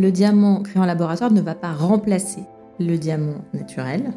le 0.00 0.10
diamant 0.10 0.62
créé 0.62 0.80
en 0.80 0.86
laboratoire 0.86 1.30
ne 1.30 1.42
va 1.42 1.54
pas 1.54 1.72
remplacer 1.72 2.40
le 2.78 2.96
diamant 2.96 3.44
naturel, 3.52 4.12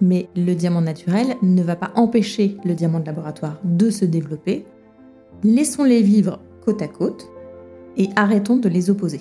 mais 0.00 0.28
le 0.34 0.54
diamant 0.54 0.80
naturel 0.80 1.36
ne 1.42 1.62
va 1.62 1.76
pas 1.76 1.92
empêcher 1.94 2.56
le 2.64 2.74
diamant 2.74 2.98
de 2.98 3.06
laboratoire 3.06 3.60
de 3.62 3.90
se 3.90 4.04
développer. 4.04 4.66
Laissons-les 5.44 6.02
vivre 6.02 6.40
côte 6.64 6.82
à 6.82 6.88
côte 6.88 7.28
et 7.96 8.08
arrêtons 8.16 8.56
de 8.56 8.68
les 8.68 8.90
opposer. 8.90 9.20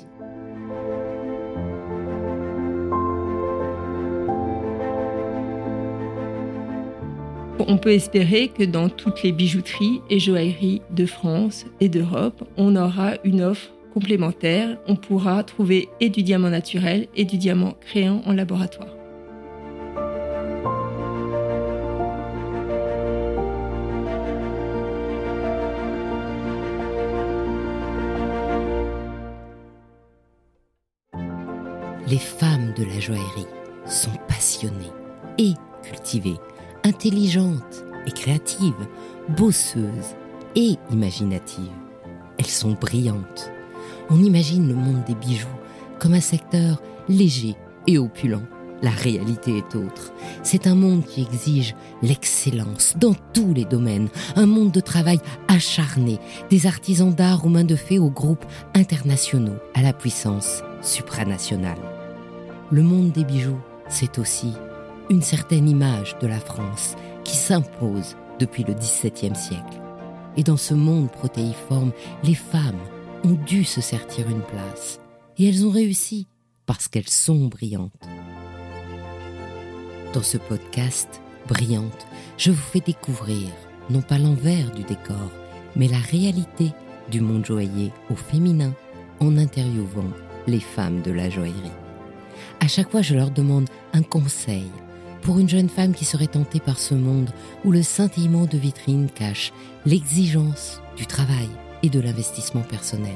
On 7.68 7.78
peut 7.78 7.92
espérer 7.92 8.48
que 8.48 8.64
dans 8.64 8.90
toutes 8.90 9.22
les 9.22 9.32
bijouteries 9.32 10.02
et 10.10 10.18
joailleries 10.18 10.82
de 10.90 11.06
France 11.06 11.66
et 11.80 11.90
d'Europe, 11.90 12.44
on 12.58 12.76
aura 12.76 13.14
une 13.24 13.44
offre 13.44 13.70
complémentaire. 13.94 14.78
On 14.88 14.96
pourra 14.96 15.44
trouver 15.44 15.90
et 16.00 16.10
du 16.10 16.24
diamant 16.24 16.50
naturel 16.50 17.08
et 17.16 17.26
du 17.26 17.38
diamant 17.38 17.76
créant 17.82 18.22
en 18.26 18.34
laboratoire. 18.34 18.96
Les 32.08 32.18
femmes 32.18 32.74
de 32.76 32.86
la 32.86 33.00
joaillerie 33.00 33.46
sont 33.86 34.10
passionnées 34.28 34.92
et 35.38 35.54
cultivées 35.84 36.40
intelligentes 36.84 37.84
et 38.08 38.12
créatives, 38.12 38.88
bosseuses 39.38 40.16
et 40.56 40.76
imaginatives. 40.92 41.70
Elles 42.40 42.46
sont 42.46 42.72
brillantes. 42.72 43.52
On 44.12 44.24
imagine 44.24 44.68
le 44.68 44.74
monde 44.74 45.04
des 45.06 45.16
bijoux 45.16 45.48
comme 46.00 46.14
un 46.14 46.22
secteur 46.22 46.82
léger 47.08 47.56
et 47.86 47.98
opulent. 47.98 48.42
La 48.82 48.92
réalité 48.92 49.58
est 49.58 49.76
autre. 49.76 50.14
C'est 50.42 50.66
un 50.66 50.76
monde 50.76 51.04
qui 51.06 51.22
exige 51.22 51.76
l'excellence 52.02 52.96
dans 52.98 53.14
tous 53.34 53.54
les 53.54 53.66
domaines, 53.66 54.08
un 54.38 54.46
monde 54.46 54.72
de 54.72 54.80
travail 54.80 55.20
acharné, 55.50 56.18
des 56.50 56.66
artisans 56.66 57.14
d'art 57.14 57.46
aux 57.46 57.50
mains 57.50 57.66
de 57.66 57.76
fées 57.76 58.00
aux 58.00 58.10
groupes 58.10 58.46
internationaux, 58.74 59.58
à 59.74 59.82
la 59.82 59.92
puissance 59.92 60.64
supranationale. 60.82 61.78
Le 62.72 62.82
monde 62.82 63.12
des 63.12 63.26
bijoux, 63.26 63.60
c'est 63.90 64.18
aussi 64.18 64.54
une 65.10 65.22
certaine 65.22 65.68
image 65.68 66.16
de 66.22 66.28
la 66.28 66.40
France 66.40 66.96
qui 67.26 67.36
s'impose 67.36 68.16
depuis 68.40 68.64
le 68.64 68.74
XVIIe 68.74 69.36
siècle. 69.36 69.82
Et 70.38 70.44
dans 70.44 70.58
ce 70.58 70.74
monde 70.74 71.12
protéiforme, 71.12 71.92
les 72.24 72.36
femmes 72.36 72.80
ont 73.24 73.38
dû 73.46 73.64
se 73.64 73.82
sertir 73.82 74.30
une 74.30 74.42
place. 74.42 75.00
Et 75.38 75.48
elles 75.48 75.66
ont 75.66 75.72
réussi 75.72 76.28
parce 76.66 76.88
qu'elles 76.88 77.10
sont 77.10 77.48
brillantes. 77.48 77.92
Dans 80.14 80.24
ce 80.24 80.38
podcast, 80.38 81.22
Brillante, 81.48 82.08
je 82.38 82.52
vous 82.52 82.62
fais 82.62 82.80
découvrir 82.80 83.48
non 83.90 84.02
pas 84.02 84.18
l'envers 84.18 84.72
du 84.72 84.84
décor, 84.84 85.32
mais 85.76 85.88
la 85.88 85.98
réalité 85.98 86.72
du 87.10 87.22
monde 87.22 87.46
joaillier 87.46 87.92
au 88.10 88.16
féminin 88.16 88.74
en 89.20 89.38
interviewant 89.38 90.12
les 90.48 90.60
femmes 90.60 91.02
de 91.02 91.12
la 91.12 91.30
joaillerie. 91.30 91.72
À 92.60 92.68
chaque 92.68 92.92
fois, 92.92 93.02
je 93.02 93.16
leur 93.16 93.32
demande 93.32 93.70
un 93.94 94.04
conseil, 94.04 94.70
pour 95.22 95.40
une 95.40 95.50
jeune 95.50 95.70
femme 95.70 95.94
qui 95.94 96.06
serait 96.06 96.28
tentée 96.28 96.60
par 96.60 96.80
ce 96.80 96.94
monde 96.94 97.30
où 97.66 97.72
le 97.72 97.82
scintillement 97.82 98.46
de 98.46 98.58
vitrine 98.58 99.10
cache 99.14 99.52
l'exigence 99.86 100.82
du 100.96 101.06
travail 101.06 101.50
et 101.84 101.90
de 101.90 102.00
l'investissement 102.00 102.62
personnel, 102.62 103.16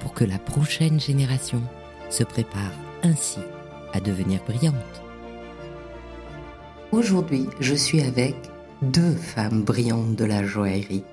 pour 0.00 0.14
que 0.14 0.24
la 0.24 0.38
prochaine 0.38 1.00
génération 1.00 1.62
se 2.10 2.24
prépare 2.24 2.72
ainsi 3.02 3.40
à 3.92 4.00
devenir 4.00 4.42
brillante. 4.44 5.02
Aujourd'hui, 6.92 7.46
je 7.60 7.74
suis 7.74 8.00
avec 8.00 8.36
deux 8.82 9.14
femmes 9.14 9.62
brillantes 9.62 10.16
de 10.16 10.24
la 10.24 10.44
joaillerie, 10.44 11.04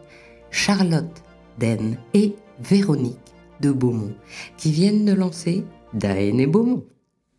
Charlotte 0.52 1.24
Den 1.58 1.98
et 2.14 2.36
Véronique 2.60 3.18
de 3.62 3.72
Beaumont, 3.72 4.16
qui 4.58 4.72
viennent 4.72 5.06
de 5.06 5.14
lancer 5.14 5.64
Daen 5.94 6.40
et 6.40 6.48
Beaumont. 6.48 6.86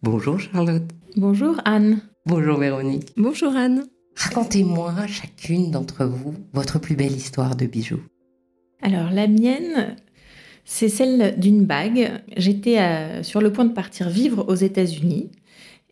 Bonjour 0.03 0.39
Charlotte. 0.41 0.91
Bonjour 1.17 1.61
Anne. 1.65 2.01
Bonjour 2.27 2.59
Véronique. 2.59 3.13
Bonjour 3.17 3.55
Anne. 3.55 3.85
Racontez-moi 4.17 5.07
chacune 5.07 5.71
d'entre 5.71 6.05
vous 6.05 6.35
votre 6.53 6.79
plus 6.79 6.97
belle 6.97 7.13
histoire 7.13 7.57
de 7.57 7.67
bijoux. 7.67 8.03
Alors 8.83 9.11
la 9.11 9.27
mienne, 9.27 9.97
c'est 10.65 10.89
celle 10.89 11.39
d'une 11.39 11.65
bague. 11.65 12.11
J'étais 12.37 13.23
sur 13.23 13.41
le 13.41 13.53
point 13.53 13.65
de 13.65 13.73
partir 13.73 14.09
vivre 14.09 14.45
aux 14.49 14.55
États-Unis 14.55 15.31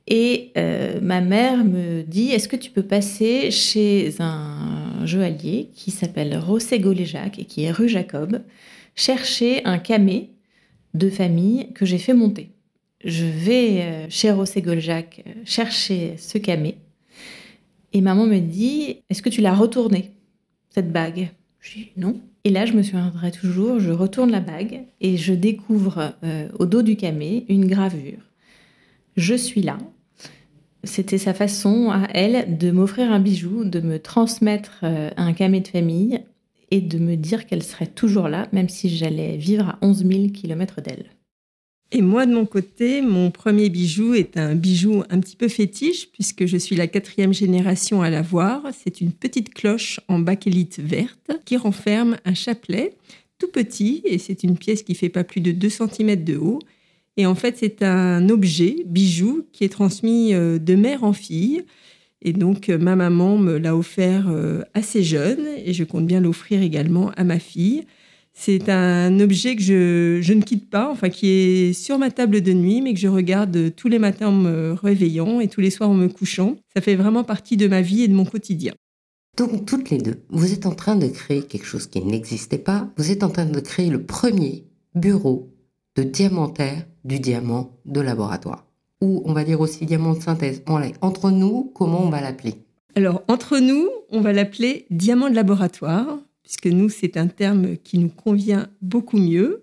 et 0.07 0.53
euh, 0.57 1.01
ma 1.03 1.21
mère 1.21 1.65
me 1.65 2.03
dit 2.03 2.31
Est-ce 2.31 2.49
que 2.49 2.57
tu 2.57 2.71
peux 2.71 2.83
passer 2.83 3.51
chez 3.51 4.15
un 4.21 5.05
joaillier 5.05 5.71
qui 5.75 5.91
s'appelle 5.91 6.37
Rossé 6.39 6.79
Goléjac 6.79 7.39
et 7.39 7.45
qui 7.45 7.65
est 7.65 7.71
rue 7.71 7.89
Jacob 7.89 8.43
chercher 8.95 9.65
un 9.65 9.79
camé 9.79 10.31
de 10.95 11.11
famille 11.11 11.73
que 11.75 11.85
j'ai 11.85 11.99
fait 11.99 12.15
monter 12.15 12.51
je 13.05 13.25
vais 13.25 13.83
euh, 13.83 14.07
chez 14.09 14.31
Rossé 14.33 14.63
Goljac 14.63 15.23
euh, 15.27 15.33
chercher 15.45 16.17
ce 16.19 16.39
camé. 16.39 16.79
Et 17.93 18.01
maman 18.01 18.27
me 18.27 18.39
dit 18.39 19.03
Est-ce 19.09 19.23
que 19.23 19.29
tu 19.29 19.41
l'as 19.41 19.55
retourné, 19.55 20.13
cette 20.71 20.93
bague? 20.93 21.29
Je 21.61 21.75
dis 21.75 21.89
non. 21.97 22.21
Et 22.49 22.51
là, 22.51 22.65
je 22.65 22.73
me 22.73 22.83
souviendrai 22.83 23.31
toujours, 23.31 23.79
je 23.79 23.91
retourne 23.91 24.31
la 24.31 24.41
bague 24.41 24.87
et 25.03 25.19
je 25.19 25.35
découvre 25.35 26.15
euh, 26.25 26.49
au 26.59 26.65
dos 26.65 26.81
du 26.81 26.97
camé 26.97 27.45
une 27.51 27.67
gravure. 27.67 28.23
Je 29.19 29.35
suis 29.35 29.61
là. 29.61 29.77
C'était 30.83 31.19
sa 31.19 31.35
façon 31.35 31.91
à 31.91 32.09
elle 32.15 32.57
de 32.57 32.71
m'offrir 32.71 33.13
un 33.13 33.21
bijou, 33.21 33.67
de 33.67 33.81
me 33.81 33.99
transmettre 33.99 34.83
un 34.83 35.33
camé 35.35 35.61
de 35.61 35.69
famille 35.69 36.23
et 36.71 36.81
de 36.81 36.99
me 36.99 37.17
dire 37.17 37.45
qu'elle 37.45 37.63
serait 37.63 37.87
toujours 37.87 38.29
là, 38.29 38.49
même 38.53 38.71
si 38.71 38.89
j'allais 38.89 39.37
vivre 39.37 39.69
à 39.69 39.79
11 39.83 40.07
000 40.07 40.29
km 40.29 40.81
d'elle. 40.81 41.05
Et 41.91 42.03
moi, 42.03 42.27
de 42.27 42.35
mon 42.35 42.45
côté, 42.45 43.01
mon 43.01 43.31
premier 43.31 43.71
bijou 43.71 44.13
est 44.13 44.37
un 44.37 44.55
bijou 44.55 45.05
un 45.09 45.21
petit 45.21 45.37
peu 45.37 45.49
fétiche, 45.49 46.11
puisque 46.11 46.45
je 46.45 46.59
suis 46.59 46.77
la 46.77 46.87
quatrième 46.87 47.33
génération 47.33 48.03
à 48.03 48.11
l'avoir. 48.11 48.63
C'est 48.77 49.01
une 49.01 49.13
petite 49.13 49.55
cloche 49.55 49.99
en 50.07 50.19
bakélite 50.19 50.81
verte 50.81 51.31
qui 51.47 51.57
renferme 51.57 52.19
un 52.27 52.35
chapelet 52.35 52.95
tout 53.39 53.49
petit, 53.49 54.03
et 54.05 54.19
c'est 54.19 54.43
une 54.43 54.59
pièce 54.59 54.83
qui 54.83 54.95
fait 54.95 55.09
pas 55.09 55.25
plus 55.25 55.41
de 55.41 55.53
2 55.53 55.69
cm 55.71 56.25
de 56.25 56.37
haut. 56.37 56.59
Et 57.17 57.25
en 57.25 57.35
fait, 57.35 57.57
c'est 57.59 57.83
un 57.83 58.29
objet, 58.29 58.77
bijou, 58.85 59.47
qui 59.53 59.65
est 59.65 59.71
transmis 59.71 60.35
euh, 60.35 60.59
de 60.59 60.75
mère 60.75 61.05
en 61.05 61.15
fille. 61.15 61.65
Et 62.21 62.33
donc, 62.33 62.69
ma 62.69 62.97
maman 62.97 63.39
me 63.39 63.57
l'a 63.57 63.75
offert 63.75 64.27
euh, 64.29 64.63
assez 64.75 65.03
jeune, 65.03 65.47
et 65.65 65.73
je 65.73 65.85
compte 65.85 66.07
bien 66.07 66.21
l'offrir 66.21 66.61
également 66.61 67.13
à 67.17 67.25
ma 67.25 67.39
fille. 67.39 67.85
C'est 68.41 68.69
un 68.69 69.19
objet 69.19 69.57
que 69.57 69.63
je, 69.63 70.33
ne 70.33 70.43
quitte 70.43 70.71
pas, 70.71 70.89
enfin 70.89 71.09
qui 71.09 71.29
est 71.29 71.73
sur 71.73 71.99
ma 71.99 72.13
table 72.13 72.41
de 72.41 72.53
nuit, 72.53 72.81
mais 72.81 72.95
que 72.95 73.01
je 73.01 73.09
regarde 73.09 73.75
tous 73.75 73.89
les 73.89 73.99
matins 73.99 74.29
en 74.29 74.33
me 74.33 74.75
réveillant 74.81 75.41
et 75.41 75.49
tous 75.49 75.61
les 75.61 75.71
soirs 75.71 75.91
en 75.91 75.95
me 75.95 76.07
couchant. 76.07 76.55
Ça 76.73 76.81
fait 76.81 76.95
vraiment 76.95 77.25
partie 77.25 77.57
de 77.57 77.67
ma 77.67 77.81
vie 77.81 78.05
et 78.05 78.09
de 78.09 78.15
mon 78.15 78.25
quotidien. 78.25 78.75
Donc 79.37 79.67
toutes 79.67 79.91
les 79.91 79.99
deux, 79.99 80.21
vous 80.31 80.53
êtes 80.53 80.67
en 80.67 80.75
train 80.77 80.95
de 80.95 81.09
créer 81.09 81.43
quelque 81.43 81.67
chose 81.67 81.89
qui 81.89 82.01
n'existait 82.01 82.59
pas. 82.59 82.89
Vous 82.97 83.11
êtes 83.11 83.25
en 83.25 83.29
train 83.29 83.45
de 83.45 83.59
créer 83.59 83.91
le 83.91 84.05
premier 84.05 84.65
bureau 84.95 85.51
de 85.97 86.05
diamantaire 86.05 86.87
du 87.05 87.19
diamant 87.19 87.77
de 87.87 88.01
laboratoire. 88.01 88.67
Ou 89.01 89.21
on 89.25 89.33
va 89.33 89.43
dire 89.43 89.61
aussi 89.61 89.85
diamant 89.85 90.15
de 90.15 90.23
synthèse. 90.23 90.63
entre 91.01 91.33
nous, 91.33 91.73
comment 91.75 92.05
on 92.05 92.11
va 92.11 92.21
l'appeler? 92.21 92.55
Alors 92.95 93.25
entre 93.27 93.59
nous, 93.59 93.89
on 94.11 94.21
va 94.21 94.33
l'appeler 94.33 94.87
diamant 94.91 95.29
de 95.29 95.35
laboratoire 95.35 96.19
puisque 96.49 96.75
nous, 96.75 96.89
c'est 96.89 97.19
un 97.19 97.27
terme 97.27 97.77
qui 97.77 97.99
nous 97.99 98.09
convient 98.09 98.71
beaucoup 98.81 99.19
mieux. 99.19 99.63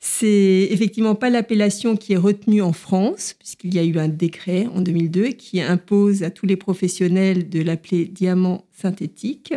C'est 0.00 0.68
effectivement 0.70 1.14
pas 1.14 1.28
l'appellation 1.28 1.98
qui 1.98 2.14
est 2.14 2.18
retenue 2.18 2.62
en 2.62 2.72
France, 2.72 3.34
puisqu'il 3.38 3.74
y 3.74 3.78
a 3.78 3.84
eu 3.84 3.98
un 3.98 4.08
décret 4.08 4.66
en 4.74 4.80
2002 4.80 5.28
qui 5.32 5.60
impose 5.60 6.22
à 6.22 6.30
tous 6.30 6.46
les 6.46 6.56
professionnels 6.56 7.50
de 7.50 7.60
l'appeler 7.60 8.06
diamant 8.06 8.64
synthétique. 8.72 9.52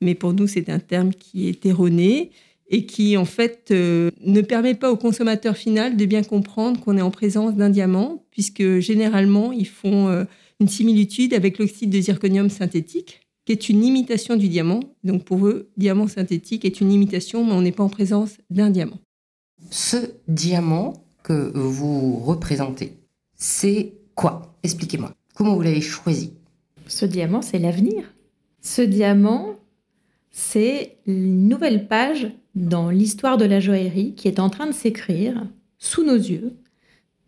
Mais 0.00 0.14
pour 0.14 0.34
nous, 0.34 0.46
c'est 0.46 0.68
un 0.68 0.78
terme 0.78 1.12
qui 1.12 1.48
est 1.48 1.66
erroné 1.66 2.30
et 2.68 2.86
qui, 2.86 3.16
en 3.16 3.24
fait, 3.24 3.70
euh, 3.72 4.12
ne 4.24 4.40
permet 4.40 4.74
pas 4.74 4.92
au 4.92 4.96
consommateur 4.96 5.56
final 5.56 5.96
de 5.96 6.04
bien 6.04 6.22
comprendre 6.22 6.78
qu'on 6.78 6.96
est 6.96 7.02
en 7.02 7.10
présence 7.10 7.54
d'un 7.56 7.70
diamant, 7.70 8.24
puisque 8.30 8.78
généralement, 8.78 9.50
ils 9.50 9.66
font 9.66 10.06
euh, 10.06 10.22
une 10.60 10.68
similitude 10.68 11.34
avec 11.34 11.58
l'oxyde 11.58 11.90
de 11.90 12.00
zirconium 12.00 12.50
synthétique 12.50 13.23
qui 13.44 13.52
est 13.52 13.68
une 13.68 13.84
imitation 13.84 14.36
du 14.36 14.48
diamant. 14.48 14.80
Donc 15.02 15.24
pour 15.24 15.46
eux, 15.46 15.70
diamant 15.76 16.08
synthétique 16.08 16.64
est 16.64 16.80
une 16.80 16.92
imitation, 16.92 17.44
mais 17.44 17.52
on 17.52 17.62
n'est 17.62 17.72
pas 17.72 17.84
en 17.84 17.88
présence 17.88 18.36
d'un 18.50 18.70
diamant. 18.70 18.98
Ce 19.70 19.96
diamant 20.28 20.94
que 21.22 21.52
vous 21.54 22.16
représentez, 22.16 22.92
c'est 23.34 23.94
quoi? 24.14 24.56
Expliquez-moi. 24.62 25.12
Comment 25.34 25.54
vous 25.54 25.62
l'avez 25.62 25.80
choisi? 25.80 26.32
Ce 26.86 27.06
diamant, 27.06 27.42
c'est 27.42 27.58
l'avenir. 27.58 28.04
Ce 28.60 28.82
diamant, 28.82 29.56
c'est 30.30 30.98
une 31.06 31.48
nouvelle 31.48 31.88
page 31.88 32.28
dans 32.54 32.90
l'histoire 32.90 33.36
de 33.36 33.44
la 33.44 33.60
joaillerie 33.60 34.14
qui 34.14 34.28
est 34.28 34.38
en 34.38 34.50
train 34.50 34.66
de 34.66 34.72
s'écrire 34.72 35.46
sous 35.78 36.04
nos 36.04 36.16
yeux. 36.16 36.56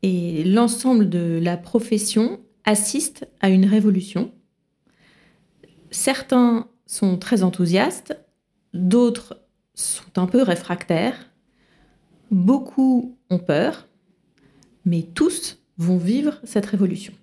Et 0.02 0.44
l'ensemble 0.44 1.08
de 1.08 1.40
la 1.42 1.56
profession 1.56 2.40
assiste 2.64 3.26
à 3.40 3.48
une 3.48 3.64
révolution. 3.64 4.30
Certains 5.96 6.68
sont 6.84 7.16
très 7.16 7.42
enthousiastes, 7.42 8.18
d'autres 8.74 9.40
sont 9.74 10.18
un 10.18 10.26
peu 10.26 10.42
réfractaires, 10.42 11.30
beaucoup 12.30 13.16
ont 13.30 13.38
peur, 13.38 13.88
mais 14.84 15.02
tous 15.02 15.58
vont 15.78 15.96
vivre 15.96 16.38
cette 16.44 16.66
révolution. 16.66 17.14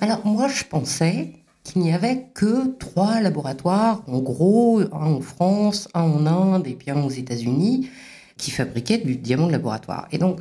Alors 0.00 0.26
moi, 0.26 0.48
je 0.48 0.64
pensais 0.64 1.34
qu'il 1.62 1.82
n'y 1.82 1.92
avait 1.92 2.26
que 2.34 2.76
trois 2.78 3.20
laboratoires, 3.20 4.02
en 4.08 4.18
gros, 4.18 4.80
un 4.80 5.14
en 5.14 5.20
France, 5.20 5.88
un 5.94 6.02
en 6.02 6.26
Inde 6.26 6.66
et 6.66 6.74
puis 6.74 6.90
un 6.90 7.04
aux 7.04 7.10
États-Unis, 7.10 7.88
qui 8.36 8.50
fabriquaient 8.50 8.98
du 8.98 9.16
diamant 9.16 9.46
de 9.46 9.52
laboratoire. 9.52 10.08
Et 10.10 10.18
donc, 10.18 10.40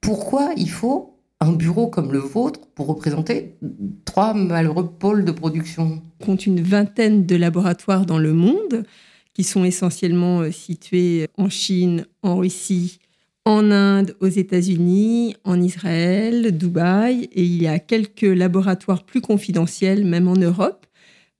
pourquoi 0.00 0.50
il 0.56 0.68
faut 0.68 1.19
un 1.40 1.52
bureau 1.52 1.88
comme 1.88 2.12
le 2.12 2.18
vôtre 2.18 2.60
pour 2.74 2.86
représenter 2.86 3.56
trois 4.04 4.34
malheureux 4.34 4.90
pôles 4.90 5.24
de 5.24 5.32
production. 5.32 6.02
On 6.20 6.24
compte 6.24 6.46
une 6.46 6.60
vingtaine 6.60 7.24
de 7.24 7.36
laboratoires 7.36 8.04
dans 8.04 8.18
le 8.18 8.34
monde 8.34 8.84
qui 9.32 9.42
sont 9.42 9.64
essentiellement 9.64 10.40
euh, 10.40 10.50
situés 10.50 11.28
en 11.38 11.48
Chine, 11.48 12.06
en 12.22 12.36
Russie, 12.36 12.98
en 13.46 13.70
Inde, 13.70 14.14
aux 14.20 14.28
États-Unis, 14.28 15.34
en 15.44 15.60
Israël, 15.62 16.56
Dubaï, 16.56 17.24
et 17.32 17.42
il 17.42 17.62
y 17.62 17.66
a 17.66 17.78
quelques 17.78 18.22
laboratoires 18.22 19.04
plus 19.04 19.22
confidentiels, 19.22 20.04
même 20.04 20.28
en 20.28 20.34
Europe, 20.34 20.86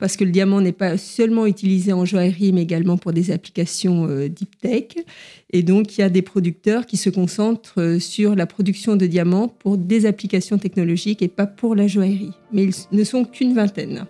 parce 0.00 0.16
que 0.16 0.24
le 0.24 0.30
diamant 0.30 0.62
n'est 0.62 0.72
pas 0.72 0.96
seulement 0.96 1.46
utilisé 1.46 1.92
en 1.92 2.06
joaillerie, 2.06 2.52
mais 2.52 2.62
également 2.62 2.96
pour 2.96 3.12
des 3.12 3.30
applications 3.30 4.08
euh, 4.08 4.28
deep 4.28 4.58
tech. 4.58 5.04
Et 5.52 5.62
donc, 5.62 5.96
il 5.96 6.00
y 6.00 6.04
a 6.04 6.08
des 6.08 6.22
producteurs 6.22 6.86
qui 6.86 6.96
se 6.96 7.10
concentrent 7.10 7.80
euh, 7.80 7.98
sur 7.98 8.34
la 8.34 8.46
production 8.46 8.96
de 8.96 9.06
diamants 9.06 9.48
pour 9.48 9.76
des 9.76 10.06
applications 10.06 10.56
technologiques 10.56 11.20
et 11.20 11.28
pas 11.28 11.46
pour 11.46 11.74
la 11.74 11.86
joaillerie. 11.86 12.32
Mais 12.50 12.64
ils 12.64 12.96
ne 12.96 13.04
sont 13.04 13.24
qu'une 13.24 13.54
vingtaine. 13.54 14.06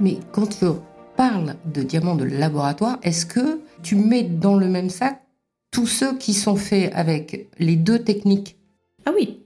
Mais 0.00 0.18
quand 0.30 0.46
tu 0.46 0.66
parles 1.16 1.56
de 1.72 1.82
diamants 1.82 2.14
de 2.14 2.24
laboratoire, 2.24 2.98
est-ce 3.02 3.26
que 3.26 3.60
tu 3.82 3.96
mets 3.96 4.22
dans 4.22 4.54
le 4.54 4.68
même 4.68 4.90
sac 4.90 5.23
tous 5.74 5.88
ceux 5.88 6.16
qui 6.16 6.34
sont 6.34 6.54
faits 6.54 6.92
avec 6.94 7.48
les 7.58 7.74
deux 7.74 7.98
techniques 7.98 8.56
Ah 9.04 9.12
oui. 9.12 9.40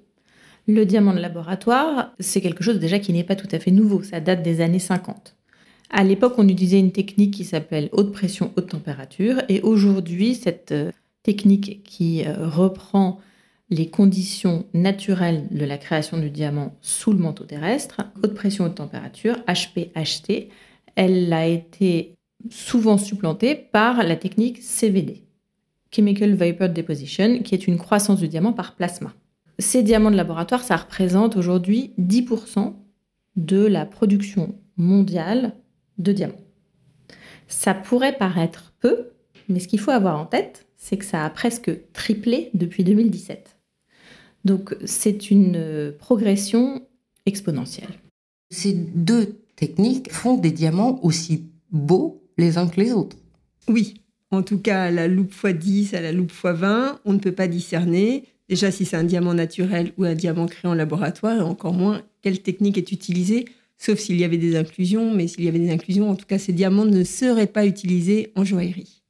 Le 0.67 0.85
diamant 0.85 1.15
de 1.15 1.21
laboratoire, 1.21 2.13
c'est 2.21 2.43
quelque 2.43 2.63
chose 2.63 2.79
déjà 2.79 2.99
qui 2.99 3.15
n'est 3.15 3.25
pas 3.25 3.35
tout 3.35 3.49
à 3.51 3.59
fait 3.59 3.71
nouveau. 3.71 4.03
Ça 4.03 4.21
date 4.21 4.43
des 4.43 4.61
années 4.61 4.79
50. 4.79 5.35
À 5.89 6.05
l'époque, 6.05 6.35
on 6.37 6.47
utilisait 6.47 6.81
une 6.81 6.93
technique 6.93 7.33
qui 7.33 7.47
s'appelle 7.47 7.89
haute 7.93 8.13
pression, 8.13 8.53
haute 8.59 8.69
température. 8.69 9.41
Et 9.49 9.63
aujourd'hui, 9.63 10.35
cette 10.35 10.73
euh, 10.73 10.93
technique 11.23 11.83
qui 11.83 12.27
euh, 12.27 12.47
reprend 12.47 13.21
les 13.71 13.89
conditions 13.89 14.67
naturelles 14.75 15.47
de 15.51 15.65
la 15.65 15.79
création 15.79 16.19
du 16.19 16.29
diamant 16.29 16.77
sous 16.83 17.13
le 17.13 17.19
manteau 17.19 17.45
terrestre, 17.45 18.03
haute 18.23 18.35
pression, 18.35 18.67
haute 18.67 18.75
température, 18.75 19.37
HPHT, 19.47 20.49
elle 20.95 21.33
a 21.33 21.47
été 21.47 22.13
souvent 22.51 22.99
supplantée 22.99 23.55
par 23.55 24.03
la 24.03 24.17
technique 24.17 24.59
CVD, 24.63 25.23
Chemical 25.91 26.35
Vapor 26.35 26.69
Deposition, 26.69 27.43
qui 27.43 27.55
est 27.55 27.67
une 27.67 27.79
croissance 27.79 28.21
du 28.21 28.29
diamant 28.29 28.53
par 28.53 28.75
plasma. 28.75 29.13
Ces 29.59 29.83
diamants 29.83 30.11
de 30.11 30.17
laboratoire, 30.17 30.63
ça 30.63 30.77
représente 30.77 31.37
aujourd'hui 31.37 31.93
10% 31.99 32.75
de 33.37 33.65
la 33.65 33.87
production 33.87 34.55
mondiale 34.77 35.55
de 35.99 36.13
diamants. 36.13 36.41
Ça 37.49 37.75
pourrait 37.75 38.17
paraître 38.17 38.75
peu, 38.81 39.09
mais 39.49 39.59
ce 39.59 39.69
qu'il 39.69 39.81
faut 39.81 39.91
avoir 39.91 40.19
en 40.19 40.27
tête, 40.27 40.67
c'est 40.77 40.97
que 40.97 41.05
ça 41.05 41.25
a 41.25 41.31
presque 41.31 41.71
triplé 41.93 42.51
depuis 42.55 42.85
2017. 42.85 43.57
Donc 44.45 44.77
c'est 44.85 45.31
une 45.31 45.57
euh, 45.57 45.93
progression 45.99 46.87
exponentielle. 47.27 47.91
Ces 48.51 48.73
deux 48.73 49.41
techniques 49.57 50.13
font 50.13 50.37
des 50.37 50.53
diamants 50.53 51.01
aussi 51.03 51.51
beaux 51.71 52.23
les 52.39 52.57
uns 52.59 52.69
que 52.69 52.81
les 52.81 52.93
autres. 52.93 53.17
Oui, 53.69 53.95
en 54.31 54.43
tout 54.43 54.59
cas 54.59 54.85
à 54.85 54.91
la 54.91 55.09
loupe 55.09 55.33
x10, 55.33 55.95
à 55.95 56.01
la 56.01 56.13
loupe 56.13 56.33
x20, 56.33 56.97
on 57.05 57.13
ne 57.13 57.19
peut 57.19 57.33
pas 57.33 57.49
discerner 57.49 58.25
déjà 58.49 58.71
si 58.71 58.85
c'est 58.85 58.97
un 58.97 59.05
diamant 59.05 59.35
naturel 59.35 59.93
ou 59.99 60.05
un 60.05 60.15
diamant 60.15 60.47
créé 60.47 60.71
en 60.71 60.75
laboratoire 60.75 61.39
et 61.39 61.43
encore 61.43 61.75
moins 61.75 62.03
quelle 62.23 62.41
technique 62.41 62.79
est 62.79 62.93
utilisée, 62.93 63.47
sauf 63.77 63.99
s'il 63.99 64.19
y 64.19 64.25
avait 64.25 64.39
des 64.39 64.57
inclusions, 64.57 65.15
mais 65.15 65.29
s'il 65.29 65.45
y 65.45 65.49
avait 65.49 65.59
des 65.59 65.71
inclusions, 65.71 66.11
en 66.11 66.17
tout 66.17 66.27
cas 66.27 66.39
ces 66.39 66.53
diamants 66.53 66.85
ne 66.85 67.05
seraient 67.05 67.47
pas 67.47 67.67
utilisés 67.67 68.33
en 68.37 68.45
joaillerie. 68.45 69.03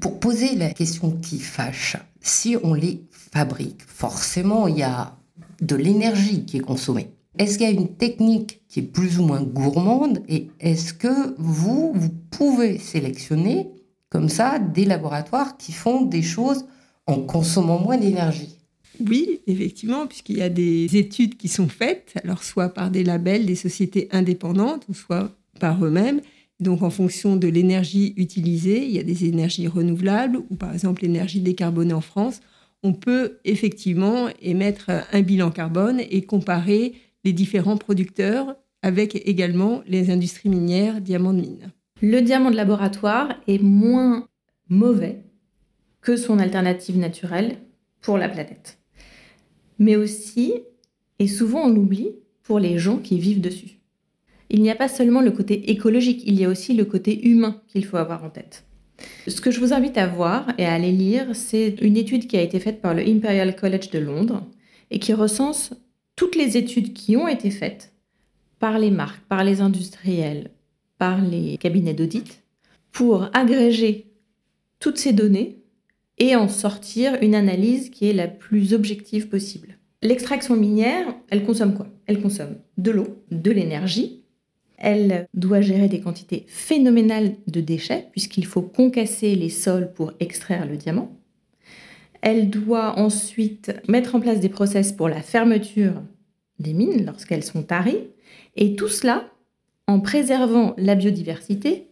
Pour 0.00 0.20
poser 0.20 0.54
la 0.54 0.70
question 0.70 1.10
qui 1.10 1.38
fâche, 1.38 1.96
si 2.20 2.56
on 2.62 2.74
les 2.74 3.02
fabrique, 3.10 3.82
forcément, 3.86 4.66
il 4.66 4.78
y 4.78 4.82
a 4.82 5.16
de 5.60 5.76
l'énergie 5.76 6.44
qui 6.44 6.56
est 6.56 6.60
consommée. 6.60 7.08
Est-ce 7.38 7.58
qu'il 7.58 7.66
y 7.66 7.70
a 7.70 7.72
une 7.72 7.94
technique 7.96 8.62
qui 8.68 8.80
est 8.80 8.82
plus 8.82 9.18
ou 9.18 9.24
moins 9.24 9.42
gourmande 9.42 10.22
et 10.28 10.48
est-ce 10.60 10.92
que 10.92 11.34
vous, 11.38 11.92
vous 11.94 12.10
pouvez 12.30 12.78
sélectionner 12.78 13.68
comme 14.12 14.28
ça 14.28 14.58
des 14.58 14.84
laboratoires 14.84 15.56
qui 15.56 15.72
font 15.72 16.02
des 16.02 16.22
choses 16.22 16.66
en 17.06 17.20
consommant 17.20 17.80
moins 17.80 17.96
d'énergie 17.96 18.58
oui, 19.00 19.40
effectivement, 19.46 20.06
puisqu'il 20.06 20.36
y 20.36 20.42
a 20.42 20.50
des 20.50 20.98
études 20.98 21.38
qui 21.38 21.48
sont 21.48 21.66
faites, 21.66 22.12
alors 22.22 22.44
soit 22.44 22.68
par 22.68 22.90
des 22.90 23.02
labels, 23.02 23.46
des 23.46 23.54
sociétés 23.54 24.06
indépendantes, 24.12 24.86
soit 24.92 25.32
par 25.58 25.82
eux-mêmes. 25.82 26.20
Donc, 26.60 26.82
en 26.82 26.90
fonction 26.90 27.36
de 27.36 27.48
l'énergie 27.48 28.12
utilisée, 28.18 28.84
il 28.84 28.92
y 28.92 28.98
a 28.98 29.02
des 29.02 29.24
énergies 29.24 29.66
renouvelables, 29.66 30.42
ou 30.50 30.56
par 30.56 30.74
exemple 30.74 31.02
l'énergie 31.02 31.40
décarbonée 31.40 31.94
en 31.94 32.02
France 32.02 32.42
on 32.82 32.92
peut 32.92 33.38
effectivement 33.44 34.28
émettre 34.40 34.90
un 35.12 35.22
bilan 35.22 35.50
carbone 35.50 36.00
et 36.10 36.22
comparer 36.22 36.94
les 37.24 37.32
différents 37.32 37.76
producteurs 37.76 38.56
avec 38.82 39.14
également 39.26 39.82
les 39.86 40.10
industries 40.10 40.48
minières 40.48 41.00
diamants 41.00 41.32
de. 41.32 41.42
Le 42.04 42.20
diamant 42.20 42.50
de 42.50 42.56
laboratoire 42.56 43.32
est 43.46 43.62
moins 43.62 44.26
mauvais 44.68 45.22
que 46.00 46.16
son 46.16 46.40
alternative 46.40 46.98
naturelle 46.98 47.58
pour 48.00 48.18
la 48.18 48.28
planète. 48.28 48.80
Mais 49.78 49.94
aussi, 49.94 50.52
et 51.20 51.28
souvent 51.28 51.60
on 51.60 51.68
l'oublie, 51.68 52.16
pour 52.42 52.58
les 52.58 52.76
gens 52.76 52.96
qui 52.96 53.20
vivent 53.20 53.40
dessus. 53.40 53.78
Il 54.50 54.62
n'y 54.62 54.70
a 54.72 54.74
pas 54.74 54.88
seulement 54.88 55.20
le 55.20 55.30
côté 55.30 55.70
écologique, 55.70 56.24
il 56.26 56.34
y 56.40 56.44
a 56.44 56.48
aussi 56.48 56.74
le 56.74 56.84
côté 56.84 57.28
humain 57.28 57.62
qu'il 57.68 57.84
faut 57.84 57.98
avoir 57.98 58.24
en 58.24 58.30
tête. 58.30 58.64
Ce 59.28 59.40
que 59.40 59.52
je 59.52 59.60
vous 59.60 59.72
invite 59.72 59.96
à 59.96 60.08
voir 60.08 60.52
et 60.58 60.66
à 60.66 60.72
aller 60.72 60.90
lire, 60.90 61.36
c'est 61.36 61.76
une 61.82 61.96
étude 61.96 62.26
qui 62.26 62.36
a 62.36 62.42
été 62.42 62.58
faite 62.58 62.82
par 62.82 62.94
le 62.94 63.08
Imperial 63.08 63.54
College 63.54 63.90
de 63.90 64.00
Londres 64.00 64.44
et 64.90 64.98
qui 64.98 65.12
recense 65.12 65.72
toutes 66.16 66.34
les 66.34 66.56
études 66.56 66.94
qui 66.94 67.16
ont 67.16 67.28
été 67.28 67.52
faites 67.52 67.92
par 68.58 68.80
les 68.80 68.90
marques, 68.90 69.24
par 69.28 69.44
les 69.44 69.60
industriels, 69.60 70.50
par 71.02 71.20
les 71.20 71.58
cabinets 71.58 71.94
d'audit 71.94 72.44
pour 72.92 73.28
agréger 73.32 74.12
toutes 74.78 74.98
ces 74.98 75.12
données 75.12 75.58
et 76.18 76.36
en 76.36 76.46
sortir 76.46 77.18
une 77.22 77.34
analyse 77.34 77.90
qui 77.90 78.08
est 78.08 78.12
la 78.12 78.28
plus 78.28 78.72
objective 78.72 79.28
possible. 79.28 79.78
L'extraction 80.00 80.54
minière, 80.54 81.12
elle 81.28 81.44
consomme 81.44 81.74
quoi? 81.74 81.88
Elle 82.06 82.22
consomme 82.22 82.54
de 82.78 82.92
l'eau, 82.92 83.20
de 83.32 83.50
l'énergie, 83.50 84.22
elle 84.78 85.26
doit 85.34 85.60
gérer 85.60 85.88
des 85.88 85.98
quantités 85.98 86.44
phénoménales 86.46 87.34
de 87.48 87.60
déchets, 87.60 88.06
puisqu'il 88.12 88.46
faut 88.46 88.62
concasser 88.62 89.34
les 89.34 89.50
sols 89.50 89.92
pour 89.92 90.12
extraire 90.20 90.68
le 90.68 90.76
diamant. 90.76 91.18
Elle 92.20 92.48
doit 92.48 92.96
ensuite 92.96 93.72
mettre 93.88 94.14
en 94.14 94.20
place 94.20 94.38
des 94.38 94.48
process 94.48 94.92
pour 94.92 95.08
la 95.08 95.20
fermeture 95.20 96.00
des 96.60 96.74
mines 96.74 97.04
lorsqu'elles 97.04 97.42
sont 97.42 97.64
taries, 97.64 98.06
et 98.54 98.76
tout 98.76 98.86
cela 98.86 99.31
en 99.92 100.00
préservant 100.00 100.74
la 100.78 100.94
biodiversité 100.94 101.88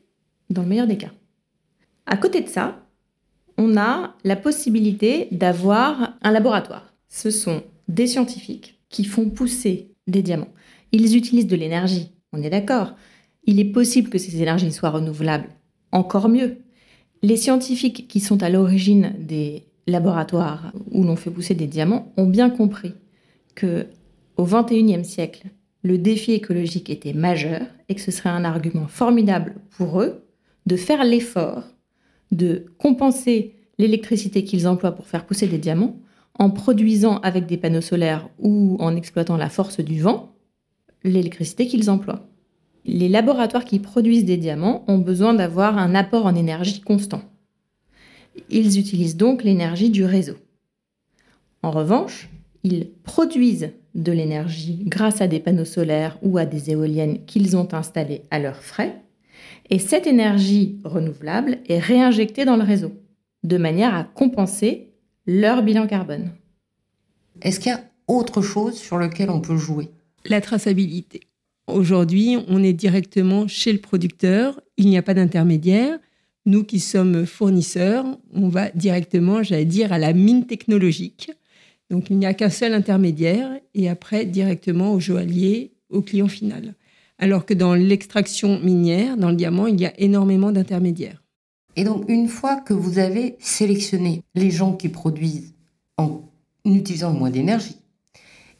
dans 0.48 0.62
le 0.62 0.68
meilleur 0.68 0.86
des 0.86 0.96
cas. 0.96 1.12
À 2.06 2.16
côté 2.16 2.40
de 2.40 2.48
ça, 2.48 2.86
on 3.56 3.76
a 3.76 4.14
la 4.24 4.36
possibilité 4.36 5.28
d'avoir 5.32 6.16
un 6.22 6.30
laboratoire. 6.30 6.94
Ce 7.08 7.30
sont 7.30 7.62
des 7.88 8.06
scientifiques 8.06 8.80
qui 8.88 9.04
font 9.04 9.28
pousser 9.28 9.92
des 10.06 10.22
diamants. 10.22 10.52
Ils 10.92 11.16
utilisent 11.16 11.46
de 11.46 11.56
l'énergie 11.56 12.12
on 12.32 12.42
est 12.42 12.50
d'accord. 12.50 12.94
Il 13.44 13.58
est 13.58 13.72
possible 13.72 14.08
que 14.08 14.18
ces 14.18 14.40
énergies 14.40 14.72
soient 14.72 14.90
renouvelables. 14.90 15.48
Encore 15.92 16.28
mieux. 16.28 16.58
Les 17.22 17.36
scientifiques 17.36 18.08
qui 18.08 18.20
sont 18.20 18.42
à 18.42 18.48
l'origine 18.48 19.14
des 19.18 19.64
laboratoires 19.86 20.72
où 20.92 21.02
l'on 21.02 21.16
fait 21.16 21.30
pousser 21.30 21.54
des 21.54 21.66
diamants 21.66 22.12
ont 22.16 22.26
bien 22.26 22.50
compris 22.50 22.94
que 23.54 23.86
au 24.36 24.44
XXIe 24.44 25.04
siècle, 25.04 25.48
le 25.82 25.98
défi 25.98 26.32
écologique 26.32 26.90
était 26.90 27.12
majeur 27.12 27.62
et 27.88 27.94
que 27.94 28.00
ce 28.00 28.10
serait 28.10 28.30
un 28.30 28.44
argument 28.44 28.86
formidable 28.86 29.56
pour 29.76 30.02
eux 30.02 30.24
de 30.66 30.76
faire 30.76 31.04
l'effort 31.04 31.64
de 32.32 32.66
compenser 32.78 33.54
l'électricité 33.78 34.44
qu'ils 34.44 34.68
emploient 34.68 34.92
pour 34.92 35.06
faire 35.06 35.26
pousser 35.26 35.46
des 35.46 35.58
diamants 35.58 35.96
en 36.38 36.50
produisant 36.50 37.18
avec 37.18 37.46
des 37.46 37.56
panneaux 37.56 37.80
solaires 37.80 38.28
ou 38.38 38.76
en 38.78 38.94
exploitant 38.94 39.36
la 39.36 39.48
force 39.48 39.80
du 39.80 40.00
vent 40.00 40.34
l'électricité 41.02 41.66
qu'ils 41.66 41.90
emploient. 41.90 42.28
Les 42.84 43.08
laboratoires 43.08 43.64
qui 43.64 43.78
produisent 43.78 44.24
des 44.24 44.36
diamants 44.36 44.84
ont 44.86 44.98
besoin 44.98 45.34
d'avoir 45.34 45.78
un 45.78 45.94
apport 45.94 46.26
en 46.26 46.34
énergie 46.34 46.80
constant. 46.80 47.22
Ils 48.48 48.78
utilisent 48.78 49.16
donc 49.16 49.42
l'énergie 49.42 49.90
du 49.90 50.04
réseau. 50.04 50.36
En 51.62 51.70
revanche, 51.70 52.30
ils 52.62 52.90
produisent 53.02 53.72
de 53.94 54.12
l'énergie 54.12 54.84
grâce 54.86 55.20
à 55.20 55.26
des 55.26 55.40
panneaux 55.40 55.64
solaires 55.64 56.18
ou 56.22 56.38
à 56.38 56.46
des 56.46 56.70
éoliennes 56.70 57.24
qu'ils 57.24 57.56
ont 57.56 57.68
installées 57.72 58.22
à 58.30 58.38
leurs 58.38 58.62
frais, 58.62 58.96
et 59.68 59.78
cette 59.78 60.06
énergie 60.06 60.78
renouvelable 60.84 61.58
est 61.68 61.78
réinjectée 61.78 62.44
dans 62.44 62.56
le 62.56 62.64
réseau, 62.64 62.92
de 63.44 63.56
manière 63.56 63.94
à 63.94 64.04
compenser 64.04 64.88
leur 65.26 65.62
bilan 65.62 65.86
carbone. 65.86 66.30
Est-ce 67.42 67.60
qu'il 67.60 67.72
y 67.72 67.74
a 67.74 67.84
autre 68.08 68.42
chose 68.42 68.74
sur 68.74 68.98
lequel 68.98 69.30
on 69.30 69.40
peut 69.40 69.56
jouer? 69.56 69.88
La 70.26 70.40
traçabilité. 70.40 71.20
Aujourd'hui, 71.68 72.36
on 72.48 72.62
est 72.62 72.72
directement 72.72 73.46
chez 73.46 73.72
le 73.72 73.78
producteur, 73.78 74.60
il 74.76 74.86
n'y 74.86 74.98
a 74.98 75.02
pas 75.02 75.14
d'intermédiaire. 75.14 75.98
Nous 76.46 76.64
qui 76.64 76.80
sommes 76.80 77.26
fournisseurs, 77.26 78.04
on 78.34 78.48
va 78.48 78.70
directement, 78.70 79.42
j'allais 79.42 79.66
dire, 79.66 79.92
à 79.92 79.98
la 79.98 80.12
mine 80.12 80.46
technologique. 80.46 81.30
Donc 81.90 82.08
il 82.08 82.18
n'y 82.18 82.26
a 82.26 82.34
qu'un 82.34 82.50
seul 82.50 82.72
intermédiaire 82.72 83.50
et 83.74 83.88
après 83.88 84.24
directement 84.24 84.94
au 84.94 85.00
joaillier, 85.00 85.72
au 85.90 86.02
client 86.02 86.28
final. 86.28 86.74
Alors 87.18 87.44
que 87.44 87.52
dans 87.52 87.74
l'extraction 87.74 88.60
minière, 88.60 89.16
dans 89.16 89.30
le 89.30 89.36
diamant, 89.36 89.66
il 89.66 89.80
y 89.80 89.86
a 89.86 90.00
énormément 90.00 90.52
d'intermédiaires. 90.52 91.22
Et 91.76 91.84
donc 91.84 92.08
une 92.08 92.28
fois 92.28 92.56
que 92.56 92.72
vous 92.72 92.98
avez 92.98 93.36
sélectionné 93.40 94.22
les 94.34 94.50
gens 94.50 94.74
qui 94.74 94.88
produisent 94.88 95.54
en 95.98 96.22
utilisant 96.64 97.12
le 97.12 97.18
moins 97.18 97.30
d'énergie, 97.30 97.76